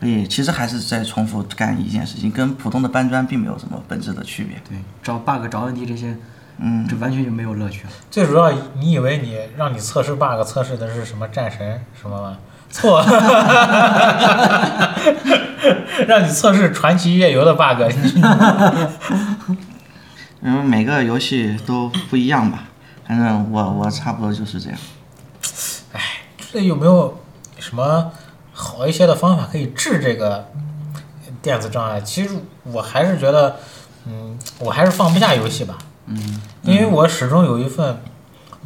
[0.00, 4.60] 所以其实还是在重复干一件事情，跟普通的搬砖并没有什么本质的区别。
[4.68, 6.16] 对，找 bug 找问题这些，
[6.64, 7.90] 嗯，这完全就没有乐趣了。
[8.08, 12.38] 最主要，你以为你让你测试 bug 测试的是什么战神什么吗？
[12.72, 13.02] 错，
[16.06, 17.82] 让你测试传奇夜游的 bug，
[20.40, 22.64] 因为 每个游戏都不一样吧，
[23.06, 24.78] 反正我我差不多就是这样。
[25.92, 26.00] 哎
[26.52, 27.20] 这有没有
[27.58, 28.10] 什么
[28.52, 30.48] 好一些的方法可以治这个
[31.42, 32.00] 电子障碍？
[32.00, 32.30] 其实
[32.62, 33.56] 我还是觉得，
[34.06, 35.76] 嗯，我还是放不下游戏吧。
[36.06, 37.98] 嗯，因为我始终有一份，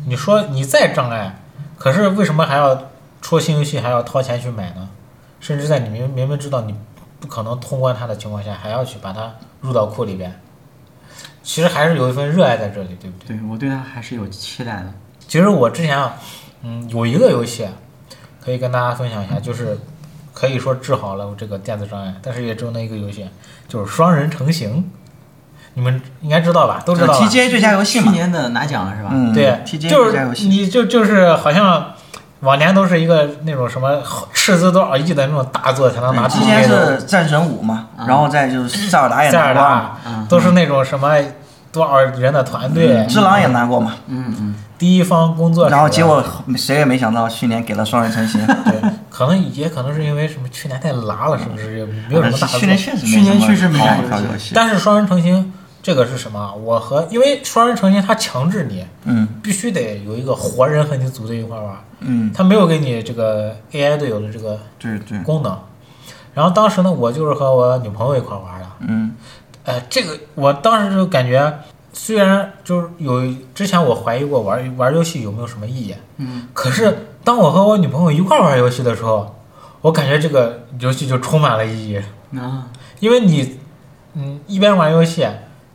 [0.07, 1.41] 你说你再障碍，
[1.79, 2.91] 可是为什么还要
[3.23, 4.89] 出新游戏还要掏钱去买呢？
[5.41, 6.75] 甚至在你明明明知道你
[7.21, 10.41] 不可能通关它的情况下，还要去把它入到库里边，
[11.43, 13.37] 其实还是有一份热爱在这里，对不对？
[13.37, 14.93] 对我对它还是有期待的。
[15.27, 16.17] 其实我之前啊，
[16.63, 17.73] 嗯，有一个游戏啊
[18.43, 19.79] 可以跟大家分享一下，就是
[20.35, 23.29] 可以说治好了我这个电子障碍，但是也只有那一个游戏，
[23.69, 24.91] 就是双人成行，
[25.79, 26.83] 你们应该知道吧？
[26.87, 29.11] 都知道吧？TGA 最佳游戏嘛，去年的拿奖了是吧？
[29.13, 30.49] 嗯，对，TGA 就是最佳游戏。
[30.49, 31.93] 你就就是好像
[32.41, 34.03] 往年都是一个那种什么
[34.33, 38.07] 斥资多少亿的那种大作才能拿之前 PK 的，是战神五嘛，嗯。
[38.07, 41.15] 然后再就是塞尔达也塞尔拿过嘛，达嗯，都是那种什么
[41.71, 46.25] 多少人的团队，只狼也拿过嘛，嗯嗯，第一方工作室，然后结果
[46.57, 51.79] 谁也没想到去年给了双人成行， 对，可能也可能是因为什么去年太拉了，是不是？
[51.79, 55.53] 也没有什么大的去年确实去年确实没好啥好游戏游戏，但是双人成行
[55.87, 56.53] 这个是什么？
[56.65, 59.29] 我和因为双人成行他强制你嗯。
[59.41, 65.57] 必须得有一个活人和你组队一块儿玩，嗯，他没有给你这个 AI 队友的这个对对，功能。
[66.35, 69.15] 然后当时呢，我就是和我女朋友一块儿玩的，嗯。
[69.63, 71.57] 呃，这个我当时就感觉，
[71.93, 73.23] 虽然就是有
[73.55, 79.37] 之前我怀疑过玩玩游戏有没有什么意义，嗯，可是当我和我女朋友一块儿玩游戏的时候，
[79.83, 82.03] 我感觉这个游戏就充满了意义，
[82.37, 82.67] 啊，
[82.99, 83.61] 因为你，
[84.15, 85.25] 嗯，一边玩游戏，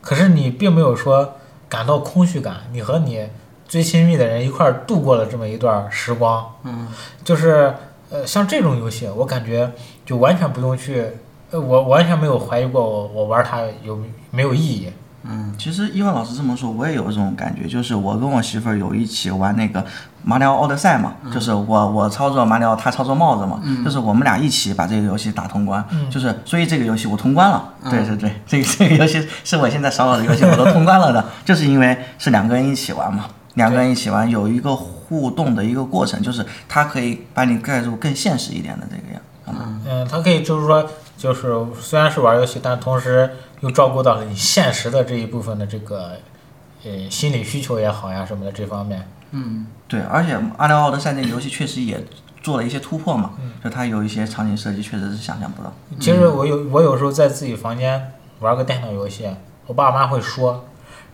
[0.02, 1.36] 可是你并没有说
[1.70, 3.30] 感到空虚感，你和你
[3.68, 6.88] 最亲密的人一块儿度过了这么一段时光，嗯
[7.24, 7.74] 就是
[8.10, 9.72] 呃，像这种游戏，我感觉
[10.06, 11.06] 就完全不用去，
[11.52, 13.98] 呃，我完全没有怀疑过我我玩它有
[14.32, 14.92] 没有意义。
[15.24, 15.54] 嗯。
[15.58, 19.86] 其实伊万老师这么说，我也有一种感觉，就是我跟我媳妇儿有一起玩那个
[20.24, 33.26] 马里奥奥德赛嘛，就是我我操作马里奥，她操作帽子嘛，就是我们俩一起把这个游戏打通关，就是所以这个游戏我通关了，对对对，这个这个游戏是我现在少有的游戏我都通关了的，就是因为是两个人一起玩嘛。
[33.56, 39.22] 两个人一起玩有一个互动的一个过程，就是它可以把你带入更现实一点的这个样。
[39.48, 39.82] 嗯。
[39.86, 43.30] 嗯，它可以就是说，就是虽然是玩游戏，但同时
[43.62, 46.18] 又照顾到了你现实的这一部分的这个
[46.84, 49.08] 呃心理需求也好呀什么的这方面。
[49.32, 52.04] 嗯对，而且《阿廖奥德赛》那个游戏确实也
[52.42, 53.32] 做了一些突破嘛，
[53.64, 55.72] 就它有一些场景设计确实是想象不到。
[56.00, 59.30] 其实我有我有时候在自己房间玩个电脑游戏，
[59.68, 60.66] 我爸妈会说，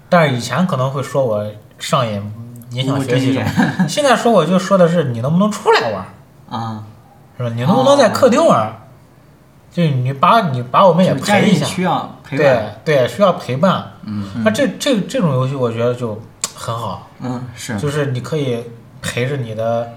[0.10, 2.32] 但是以前可能会说我上瘾，
[2.72, 3.88] 影响学习什么。
[3.88, 6.06] 现在说我就说的是你能不能出来玩，
[6.50, 6.84] 啊，
[7.38, 7.50] 是吧？
[7.56, 8.74] 你能不能在客厅玩？
[9.78, 13.94] 就你把你把我们也陪一下，需要陪伴，对对，需要陪伴。
[14.06, 16.20] 嗯那这这这种游戏我觉得就
[16.56, 18.64] 很好，嗯是，就是你可以
[19.04, 19.94] 陪着你的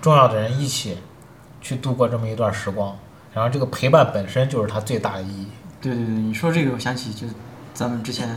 [0.00, 0.98] 重要的人一起
[1.60, 2.96] 去度过这么一段时光，
[3.34, 5.48] 然后这个陪伴本身就是它最大的意义。
[5.80, 7.26] 对对对，你说这个我想起就
[7.74, 8.28] 咱们之前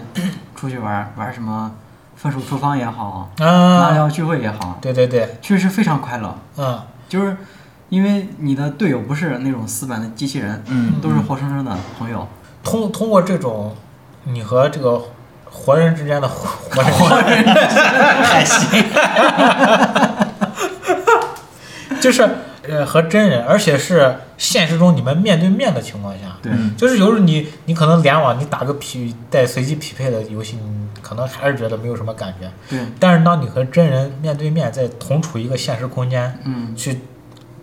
[0.56, 1.72] 出去玩玩什么
[2.16, 7.38] 分手厨房也好，马里啊，奥聚会也好，对对对，确实非常快乐，嗯，就是
[7.90, 10.94] 因为你的队友不是那种死板的机器人，嗯。
[11.02, 12.28] 都是活生生的朋友，
[12.64, 13.76] 通通过这种
[14.26, 15.02] 你和这个
[15.46, 16.48] 活人之间的活
[16.84, 17.44] 活人，
[18.24, 18.84] 还行，
[22.00, 22.28] 就是
[22.68, 32.50] 呃和真人，而且是现实中你们面对面的情况下，对，就是有时候你你可能联网，你打个匹带随机匹配的游戏，你可能还是觉得没有什么感觉。
[32.70, 36.76] 对，但是当你和真人面对面，在同处一个现实空间嗯。
[36.76, 37.00] 去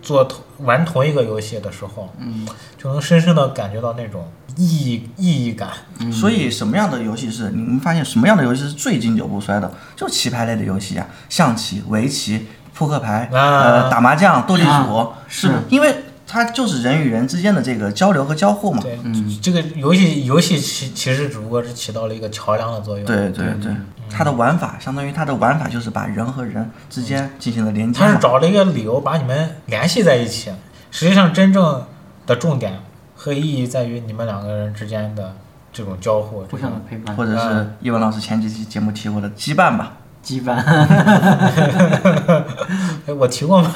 [0.07, 2.47] 做同玩同一个游戏的时候，嗯
[2.77, 5.67] 就能深深的感觉到那种意义意义感。
[6.13, 9.69] 所以什么样的游戏是你们发现什么样的游戏是最经久不衰的？
[9.97, 15.93] 就棋牌类的游戏啊，象棋、围棋、扑克牌、啊呃打麻将、斗地主，是因为
[16.27, 18.81] 它就是人与人之间的这个交流和交互嘛。
[18.81, 23.05] 对，嗯这个游戏游戏其其实只不过是起到了一个桥梁的作用。
[23.05, 23.71] 对对对，
[24.09, 28.17] 它的玩法相当于它的玩法就是把人和人之间进行了连接他是。
[28.19, 30.51] 找了一个理由把你们联系在一起，
[30.91, 31.85] 实际上真正
[32.25, 32.77] 的重点
[33.15, 35.33] 和意义在于你们两个人之间的
[35.71, 36.43] 这种交互。
[36.43, 39.97] 互相的陪伴或，者是叶文老师前几期节目提过的羁绊吧，
[40.27, 40.55] 羁绊，
[43.07, 43.71] 哎，我提过吗？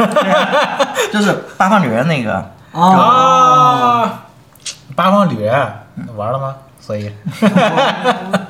[1.14, 2.34] 就是八方旅人那个，
[2.74, 4.24] 啊，啊，
[4.94, 5.56] 八方旅人
[6.18, 6.56] 玩了吗？
[6.82, 7.10] 所以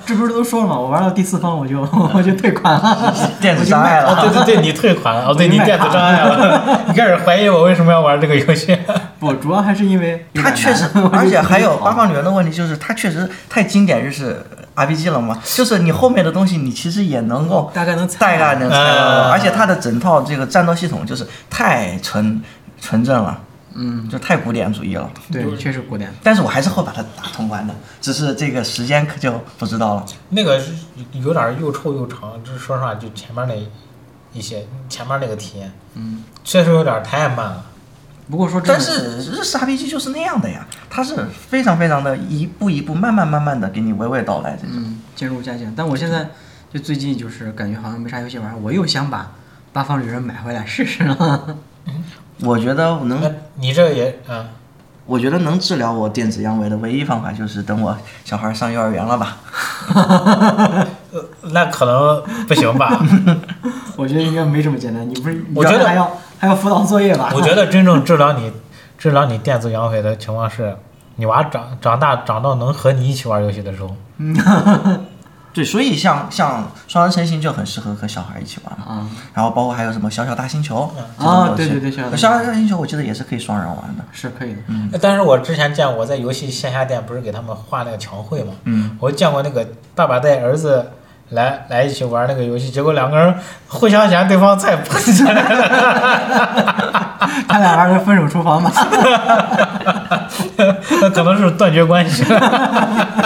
[0.06, 0.80] 这不是都说了吗？
[0.80, 1.82] 我玩到第四方我就
[2.16, 4.22] 我就退款了，电子障碍哦，了。
[4.22, 8.76] 对对对，你退款了，哦，对你电子障碍了，你开始怀疑我为什么要玩这个游戏。
[9.20, 14.44] 不，主要还是因为它确实，而且还有八方旅人的问题，就是它确实太经典，就是
[14.76, 22.42] RPG 了嘛，就是你后面的东西你其实也能够大概能猜大概能猜到，嗯而且它的整套这个战斗系统就是太纯
[22.80, 23.40] 纯正了，
[23.74, 25.10] 嗯，就太古典主义了。
[25.32, 26.14] 对，确实古典。
[26.24, 30.06] 但是我还是会把它打通关的，只是这个时间可就不知道了。
[30.30, 30.74] 那个是
[31.14, 33.56] 有点又臭又长，就是说实话，就前面那
[34.34, 37.66] 一些前面那个体验，嗯，确实有点太慢了。
[38.32, 44.70] 不过说真但的，是日式 RPG 就是那样的呀，它是非常非常的一步一步、慢慢慢慢的给你娓娓道来这种。
[44.78, 45.72] 嗯，渐入佳境。
[45.76, 46.30] 但我现在
[46.74, 49.32] 就最近就是感觉好像没啥游戏玩，我又想把
[49.74, 51.58] 八方旅人买回来试试了。
[52.42, 54.46] 我觉得能你这个也啊，
[55.06, 59.38] 我觉得能治疗我电子阳痿的唯一方法就是等我小孩上幼儿园了吧。
[59.94, 60.88] 呃
[61.52, 63.04] 那可能不行吧？
[63.98, 65.08] 我觉得应该没这么简单。
[65.08, 66.10] 你不是，我觉得还要
[66.42, 67.32] 还要辅导作业吧？
[67.36, 68.52] 我觉得真正治疗你
[68.98, 70.76] 治疗你电子阳痿的情况是，
[71.18, 73.96] 你娃长长大长到能和你一起玩游戏的时候。
[75.54, 78.86] 对，所以像像双人成行就很适合和小孩一起玩嘛。
[78.86, 84.04] 啊然后包括还有什么小小大星球这种啊游戏对对对小小大星球我记得也是可以双人玩的。
[84.12, 84.56] 是可以
[84.92, 84.98] 的。
[85.00, 90.90] 但是我之前见我在游戏线下店不是给他们画那个墙绘嘛，嗯，我见过那个爸爸带儿子
[91.32, 93.34] 来来一起玩那个游戏，结果两个人
[93.68, 97.18] 互相嫌对方菜喷起来了，
[97.48, 98.72] 他俩玩的分手厨房吧？
[101.02, 102.40] 那可能是断绝关系了。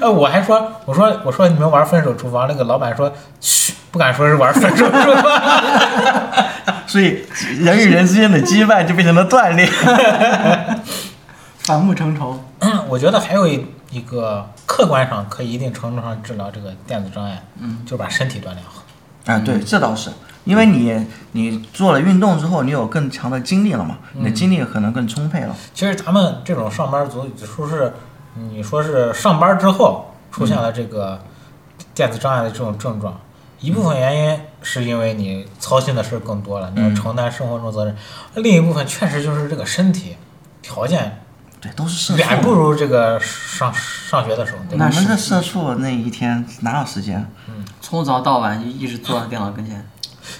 [0.00, 5.26] 呃，我还说，我说我说你们玩分手厨房，那个老板说，嘘，不敢说是玩分手厨房。
[6.86, 7.24] 所以
[7.60, 9.66] 人与人之间的羁绊就变成了锻炼。
[11.60, 12.38] 反目成仇。
[12.88, 18.82] 我觉得还有一一个客观上可以一定程度上治疗这个电子障碍，嗯，就把身体锻炼好。
[19.26, 20.10] 啊，对，这倒是，
[20.44, 25.54] 因为你你做了运动之后，你有更强的精力了嘛，你的精力可能更充沛了。
[25.72, 27.92] 其实咱们这种上班族，说是
[28.34, 31.20] 你说是上班之后出现了这个
[31.94, 33.20] 电子障碍的这种症状，
[33.60, 36.94] 一部分原因是因为你操心的事儿更多了，你要嗯。
[36.96, 37.94] 承担生活中责任；
[38.34, 40.16] 另一部分确实就是这个身体
[40.62, 41.21] 条件
[41.62, 42.52] 对，都是社远不。
[42.52, 44.88] 如这个上上学的时候，对吧？
[44.88, 47.24] 你们这社畜那一天哪有时间？
[47.80, 49.86] 从早到晚就一直坐在电脑跟前。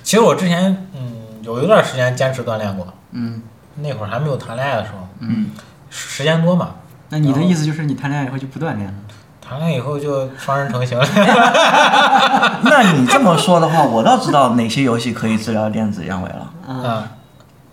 [0.03, 1.13] 其实我之前嗯
[1.43, 3.41] 有一段时间坚持锻炼过，嗯
[3.77, 5.51] 那会儿还没有谈恋爱的时候，嗯，
[5.91, 6.71] 时间多嘛。
[7.11, 8.95] 那你的意思就是你谈恋爱以后就不锻炼了？
[9.41, 11.07] 谈恋爱以后就双人成行了。
[12.65, 16.51] 那你这么说的话，我倒知道哪些游戏可以治疗电子阳痿了。
[16.67, 17.09] 啊，啊，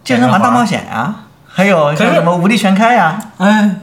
[0.04, 1.16] 健身环大冒险呀、
[1.60, 3.76] 还有像什么无力全开呀、哎，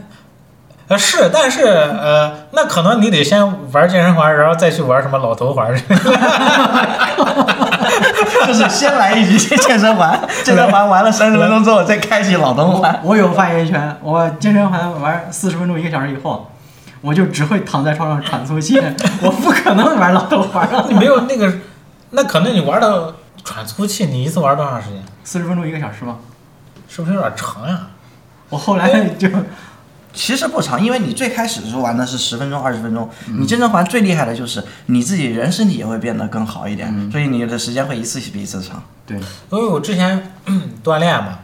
[0.87, 3.39] 呃是，但是呃，那可能你得先
[3.71, 5.71] 玩健身环，然后再去玩什么老头环。
[8.47, 12.99] 就是先来一局健身环，健身环玩了三十分钟之后再开启老头环。
[13.03, 13.95] 我有发言权。
[14.01, 16.49] 我健身环玩四十分钟一个小时以后，
[17.01, 18.81] 我就只会躺在床上喘粗气，
[19.21, 20.83] 我不可能玩老头环了。
[20.89, 21.53] 你没有那个，
[22.09, 23.13] 那可能你玩到
[23.43, 25.03] 喘粗气，你一次玩多长时间？
[25.23, 26.15] 四十分钟一个小时吗？
[26.87, 27.87] 是不是有点长呀？
[28.49, 29.27] 我后来就
[30.13, 33.07] 其实不长，因为你最开始的时候玩的是十分钟、二十分钟。
[33.39, 38.81] 你真正玩最厉害的就是你自己人身体也会变得更好一点，所以你的时间会一次比一次长。
[39.05, 39.17] 对，
[39.51, 40.33] 因为我之前
[40.83, 41.39] 锻炼嘛，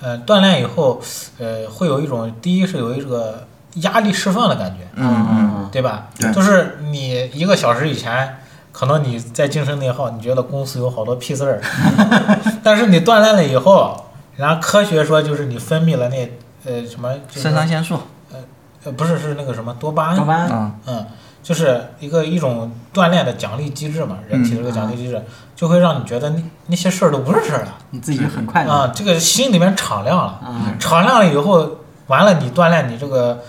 [0.00, 1.00] 呃，锻炼以后，
[1.38, 3.46] 呃，会有一种第一是有一个
[3.76, 6.06] 压力释放的感觉，嗯嗯，对吧？
[6.18, 8.36] 对就是你一个小时以前，
[8.70, 11.60] 可能你在精神内耗，你觉得公司有好多屁事儿，
[12.62, 16.32] 但是你锻炼了以后，然后科学说就是你分泌了那
[16.64, 17.98] 呃什么，就是肾上腺素，
[18.32, 18.38] 呃
[18.84, 21.06] 呃不是是那个什么多巴胺，多巴胺，嗯，嗯，
[21.42, 25.22] 就是一个一种锻炼的奖励机制嘛，人体的这个奖励机制，
[25.54, 27.74] 就会让你觉得那那些事儿都不是事儿了。
[27.90, 28.72] 你自己就很快乐。
[28.72, 33.42] 啊，这个心里面敞亮了，啊，敞亮了以后，完了你锻炼你这个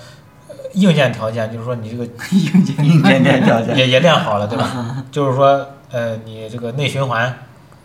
[0.49, 3.77] 呃硬件条件，就是说你这个 硬件硬件件条件。
[3.77, 5.03] 也也练好了，对吧？
[5.11, 7.33] 就是说，呃，你这个内循环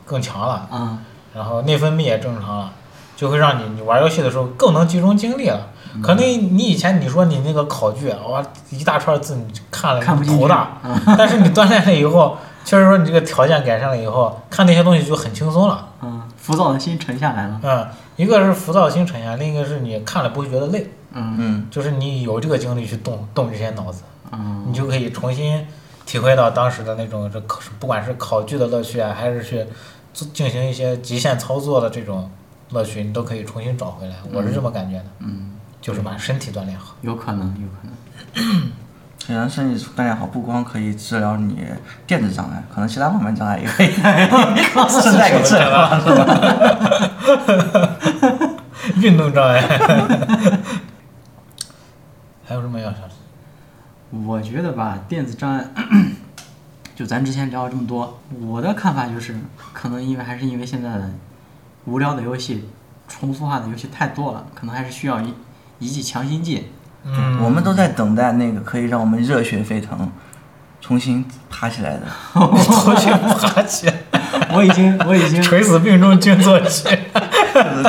[0.05, 0.99] 更强了，啊，
[1.35, 2.73] 然后内分泌也正常了，
[3.19, 5.67] 就会让你你玩游戏的时候更能集中精力了。
[6.01, 8.41] 可能你以前你说你那个考据，哇，
[8.71, 11.03] 一大串字你看了看不头大，啊。
[11.19, 15.89] 但是你锻炼了以后，确实说你这个条件改善了以后，看那些东西就很轻松了。
[16.01, 17.61] 嗯，浮躁的心沉下来了。
[17.65, 21.35] 嗯，一个是浮躁心沉下，另一个是你看了不会觉得累，嗯。
[21.39, 24.67] 嗯，就是你有这个精力去动动这些脑子，嗯。
[24.69, 25.67] 你就可以重新
[26.07, 29.67] 体会到当时的那种这考，不管是考据的乐趣啊，还是去
[30.15, 32.31] 做进行一些极限操作的这种
[32.71, 34.15] 乐趣，你都可以重新找回来。
[34.33, 36.95] 我是这么感觉的，嗯，就是把身体锻炼好。
[37.03, 37.95] 有可能，有可能。
[39.19, 41.59] 虽然身体锻炼好，不光可以治疗你
[42.07, 43.91] 电子障碍，可能其他方面障碍也可以
[44.89, 46.25] 顺带给治疗了，是吧？
[49.03, 49.61] 运动障碍，
[52.45, 53.09] 还有什么要想说？
[54.27, 55.63] 我觉得吧，电子障碍，
[56.97, 59.37] 就咱之前聊了这么多，我的看法就是，
[59.75, 61.11] 可能因为还是因为现在的
[61.85, 62.69] 无聊的游戏、
[63.07, 65.35] 重复化的游戏太多了，可能还是需要一
[65.79, 66.71] 一剂强心剂。
[67.05, 70.11] 嗯，我们都在等待那个可以让我们热血沸腾、
[70.81, 72.03] 重新爬起来的。
[72.33, 73.95] 重新爬起来，
[74.53, 76.89] 我已经，我已经，垂死病中惊坐起。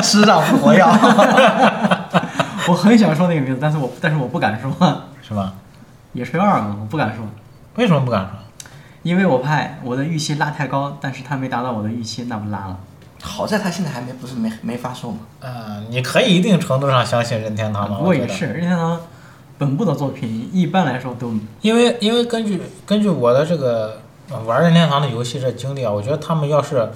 [0.02, 0.88] 吃上复活药。
[2.68, 4.70] 我很想说那个名字，但是我，但是我不敢说。
[5.22, 5.52] 是吧？
[6.12, 7.24] 野炊二嘛，我不敢说，
[7.76, 8.30] 为什么不敢说？
[9.02, 12.78] 因为我怕我的预期拉太高，但是他没达到我的预期，那不拉了。
[13.22, 15.18] 好在他现在还没不是没没发售嘛。
[15.40, 17.98] 嗯，你可以一定程度上相信任天堂吗？
[17.98, 19.00] 不过也是，任天堂
[19.58, 23.98] 本部的作品一般来说都因为因为根据根据我的这个
[24.30, 26.90] 呃玩任天堂的游戏这经历啊，我觉得他们要是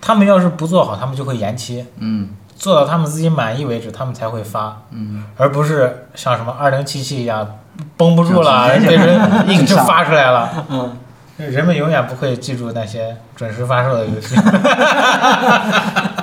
[0.00, 2.30] 他们要是不做好，他们就会延期，嗯。
[2.58, 5.22] 做到他们自己满意为止，他们才会发，嗯。
[5.36, 7.56] 而不是像什么二零七七一样
[7.96, 10.66] 绷不住了，就直接就对人硬就发出来了。
[10.68, 10.96] 嗯，
[11.38, 14.34] 人们永远不会记住那些准时发售的游戏。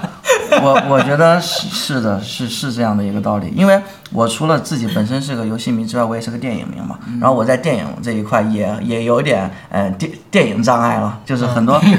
[0.66, 3.54] 我我觉得是是的，是是这样的一个道理。
[3.56, 3.80] 因为
[4.12, 6.98] 我除了自己本身是个游戏迷之外，我也是个电影迷嘛。
[7.22, 11.92] 然后我在电影这一块也也有点呃电电影障碍了，就是很多很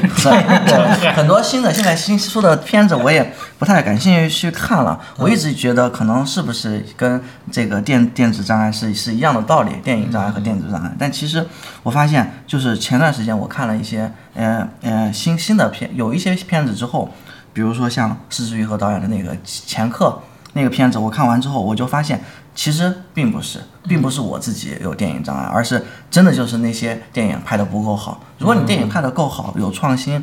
[1.14, 5.00] 很多新的现在新出的片子我也不太感兴趣去看了。
[5.16, 10.90] 我一直觉得可能是不是跟这个电电子障碍是是一样的道理，电影障碍和电子障碍。
[10.98, 11.46] 但其实
[11.84, 17.08] 我发现，就是前段时间我看了一些呃呃新新的片，有一些片子之后。
[17.56, 20.08] 比如说像施之愈和导演的那个《前客》
[20.52, 22.22] 那个片子，我看完之后，我就发现
[22.54, 28.20] 其实并不是，并不是我自己有电影障碍，而是真的就是那些电影拍的不够好。
[28.36, 30.22] 如果你电影拍的够好，有创新，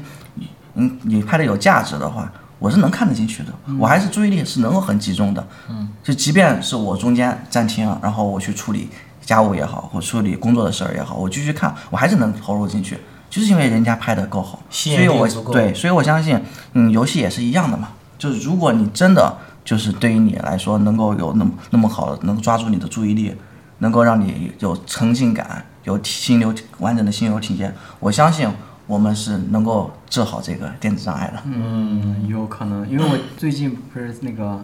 [0.76, 5.48] 你，你拍的有价值的话，我是能看得进去的，我还是注意力是能够很集中的。
[5.72, 8.92] 嗯，就即便是我中间暂停，然后我去处理
[9.26, 13.00] 家务也好，或处理工作的事儿也好，我继续看，我还是能投入进去。
[13.34, 16.40] 就是因为人家拍的够好，吸所以我对，所以我相信，
[16.74, 17.90] 嗯，游戏也是一样的嘛。
[18.20, 23.34] 就是如果你真的就是对于你来说能够有那么那么好的，能够抓住你的注意力，
[23.80, 28.48] 能够让你有沉浸感，有体心流完整的心流体验，我相信
[28.86, 31.42] 我们是能够治好这个电子障碍的。
[31.46, 34.64] 嗯，有可能，因为我最近不是那个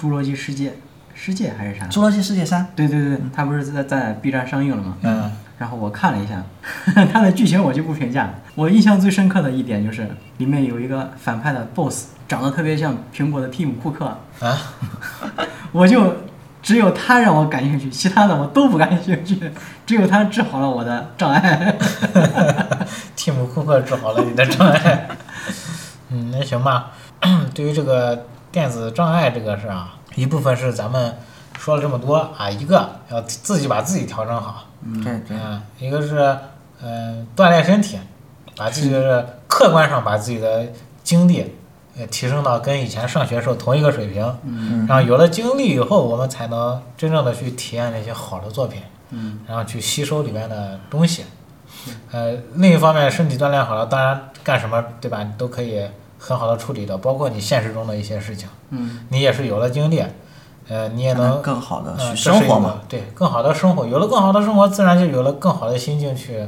[0.00, 0.70] 侏罗纪世界》
[1.14, 1.86] 世界还是啥？
[1.90, 4.96] 《侏罗纪世界三》对对对，它不是在在 B 站上映了吗？
[5.02, 6.42] 嗯，然后我看了一下，
[7.12, 8.32] 它的剧情我就不评价。
[8.54, 14.06] 我印象最深刻的一点就是里面有一个反派的 BOSS，长得特别像苹果的蒂姆·库克，
[14.40, 14.58] 啊，
[15.72, 16.16] 我就
[16.62, 19.38] 只有他让我感兴趣，其他的我都不感兴趣，
[19.84, 21.76] 只有他治好了我的障碍。
[23.16, 25.08] 蒂姆·库克治好了你的障碍。
[26.10, 26.92] 嗯，那行吧。
[27.52, 31.14] 对于这个电子障碍这个事儿啊，一部分是咱们
[31.58, 34.64] 说了这么多啊，一个要自己把自己调整好，
[35.02, 36.38] 对对，嗯，一个是
[36.80, 37.98] 嗯、锻炼身体，
[38.56, 40.64] 把自己的客观上把自己的
[41.02, 41.54] 精力
[41.98, 48.80] 呃提升到跟以前上学时候同一个水平，嗯然后有了精力以后，我们才能真正的去体验那些好的作品，
[49.10, 51.24] 嗯然后去吸收里面的东西。
[52.12, 55.84] 呃，另一方面，身体锻炼好了，当然干什么对吧，你都可以
[56.18, 60.04] 很好的处理的，包括你现实中的一些事情，嗯你也是有了精力，
[60.68, 62.74] 呃，你也能更好的生活嘛。
[62.88, 66.46] 对，更好的生活，有了更好的生活，自然就有了更好的心境去，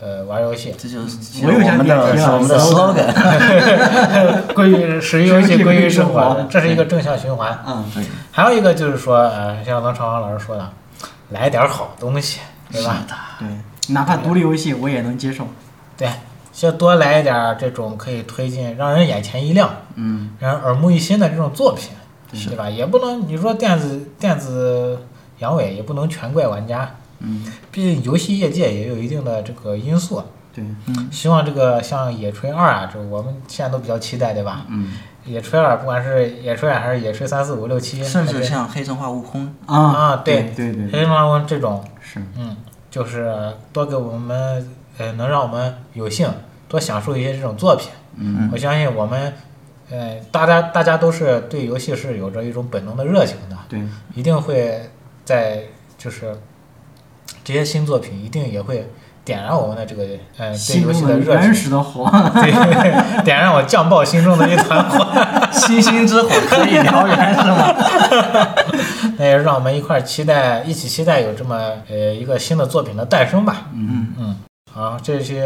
[0.00, 0.74] 呃，玩游戏。
[0.78, 1.94] 这就是我们的
[2.32, 4.54] 我们的 slogan。
[4.54, 7.62] 归 于 始于游戏，归于生生活活，这是一个正向循环。
[7.66, 10.68] 嗯，对，还有一个就是说，呃，像王长王老师说的，
[11.30, 12.40] 来点好东西，
[12.70, 13.04] 对吧？
[13.38, 13.48] 对，
[13.94, 15.46] 哪怕独立游戏我也能接受。
[15.96, 16.08] 对，
[16.52, 21.90] 就多来一点儿这种可以推进、让人眼前一亮、嗯让人耳目一新的这种作品，
[22.32, 22.68] 对吧？
[22.68, 24.98] 也不能你说电子电子
[25.38, 30.22] 阳痿，也不能全怪玩家，嗯，毕竟游戏业界也有一定的这个因素。
[30.54, 30.62] 对，
[31.10, 34.66] 希望这个像《野炊二》啊，这我们现在都比较期待，对吧？
[34.68, 34.92] 嗯
[35.24, 42.56] 野炊二，不管是野炊二还是野炊三四五六七，甚至像黑神话悟空，啊啊对对对对，黑龙江这种，是，嗯，
[42.90, 43.32] 就是
[43.72, 44.68] 多给我们，
[44.98, 46.28] 呃，能让我们有幸
[46.68, 47.90] 多享受一些这种作品。
[48.16, 49.32] 嗯我相信我们，
[49.92, 53.80] 呃，大家大家都是对游戏是有着一种本能的热情的，对，
[54.14, 54.90] 一定会
[55.24, 55.64] 在
[55.98, 56.34] 就是
[57.44, 58.88] 这些新作品一定也会
[59.24, 60.02] 点燃我们的这个
[60.38, 62.10] 呃对游戏的热情，原始的火。
[62.34, 62.50] 对，
[63.22, 65.06] 点燃我酱爆心中的一团火，
[65.52, 67.74] 星星之火可以燎原是吗？
[69.18, 71.54] 那也让我们一块儿期待，一起期待有这么
[71.88, 73.66] 呃一个新的作品的诞生吧。
[73.74, 74.36] 嗯，嗯，
[74.72, 75.40] 好，这期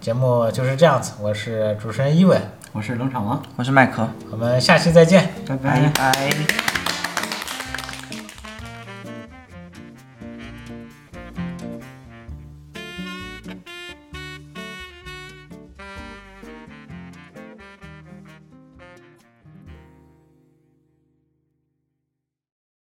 [0.00, 2.38] 节目就是这样子，我是主持人伊伟，
[2.76, 5.30] 我是冷场王，我是麦克，我们下期再见。
[5.48, 6.65] 拜拜拜。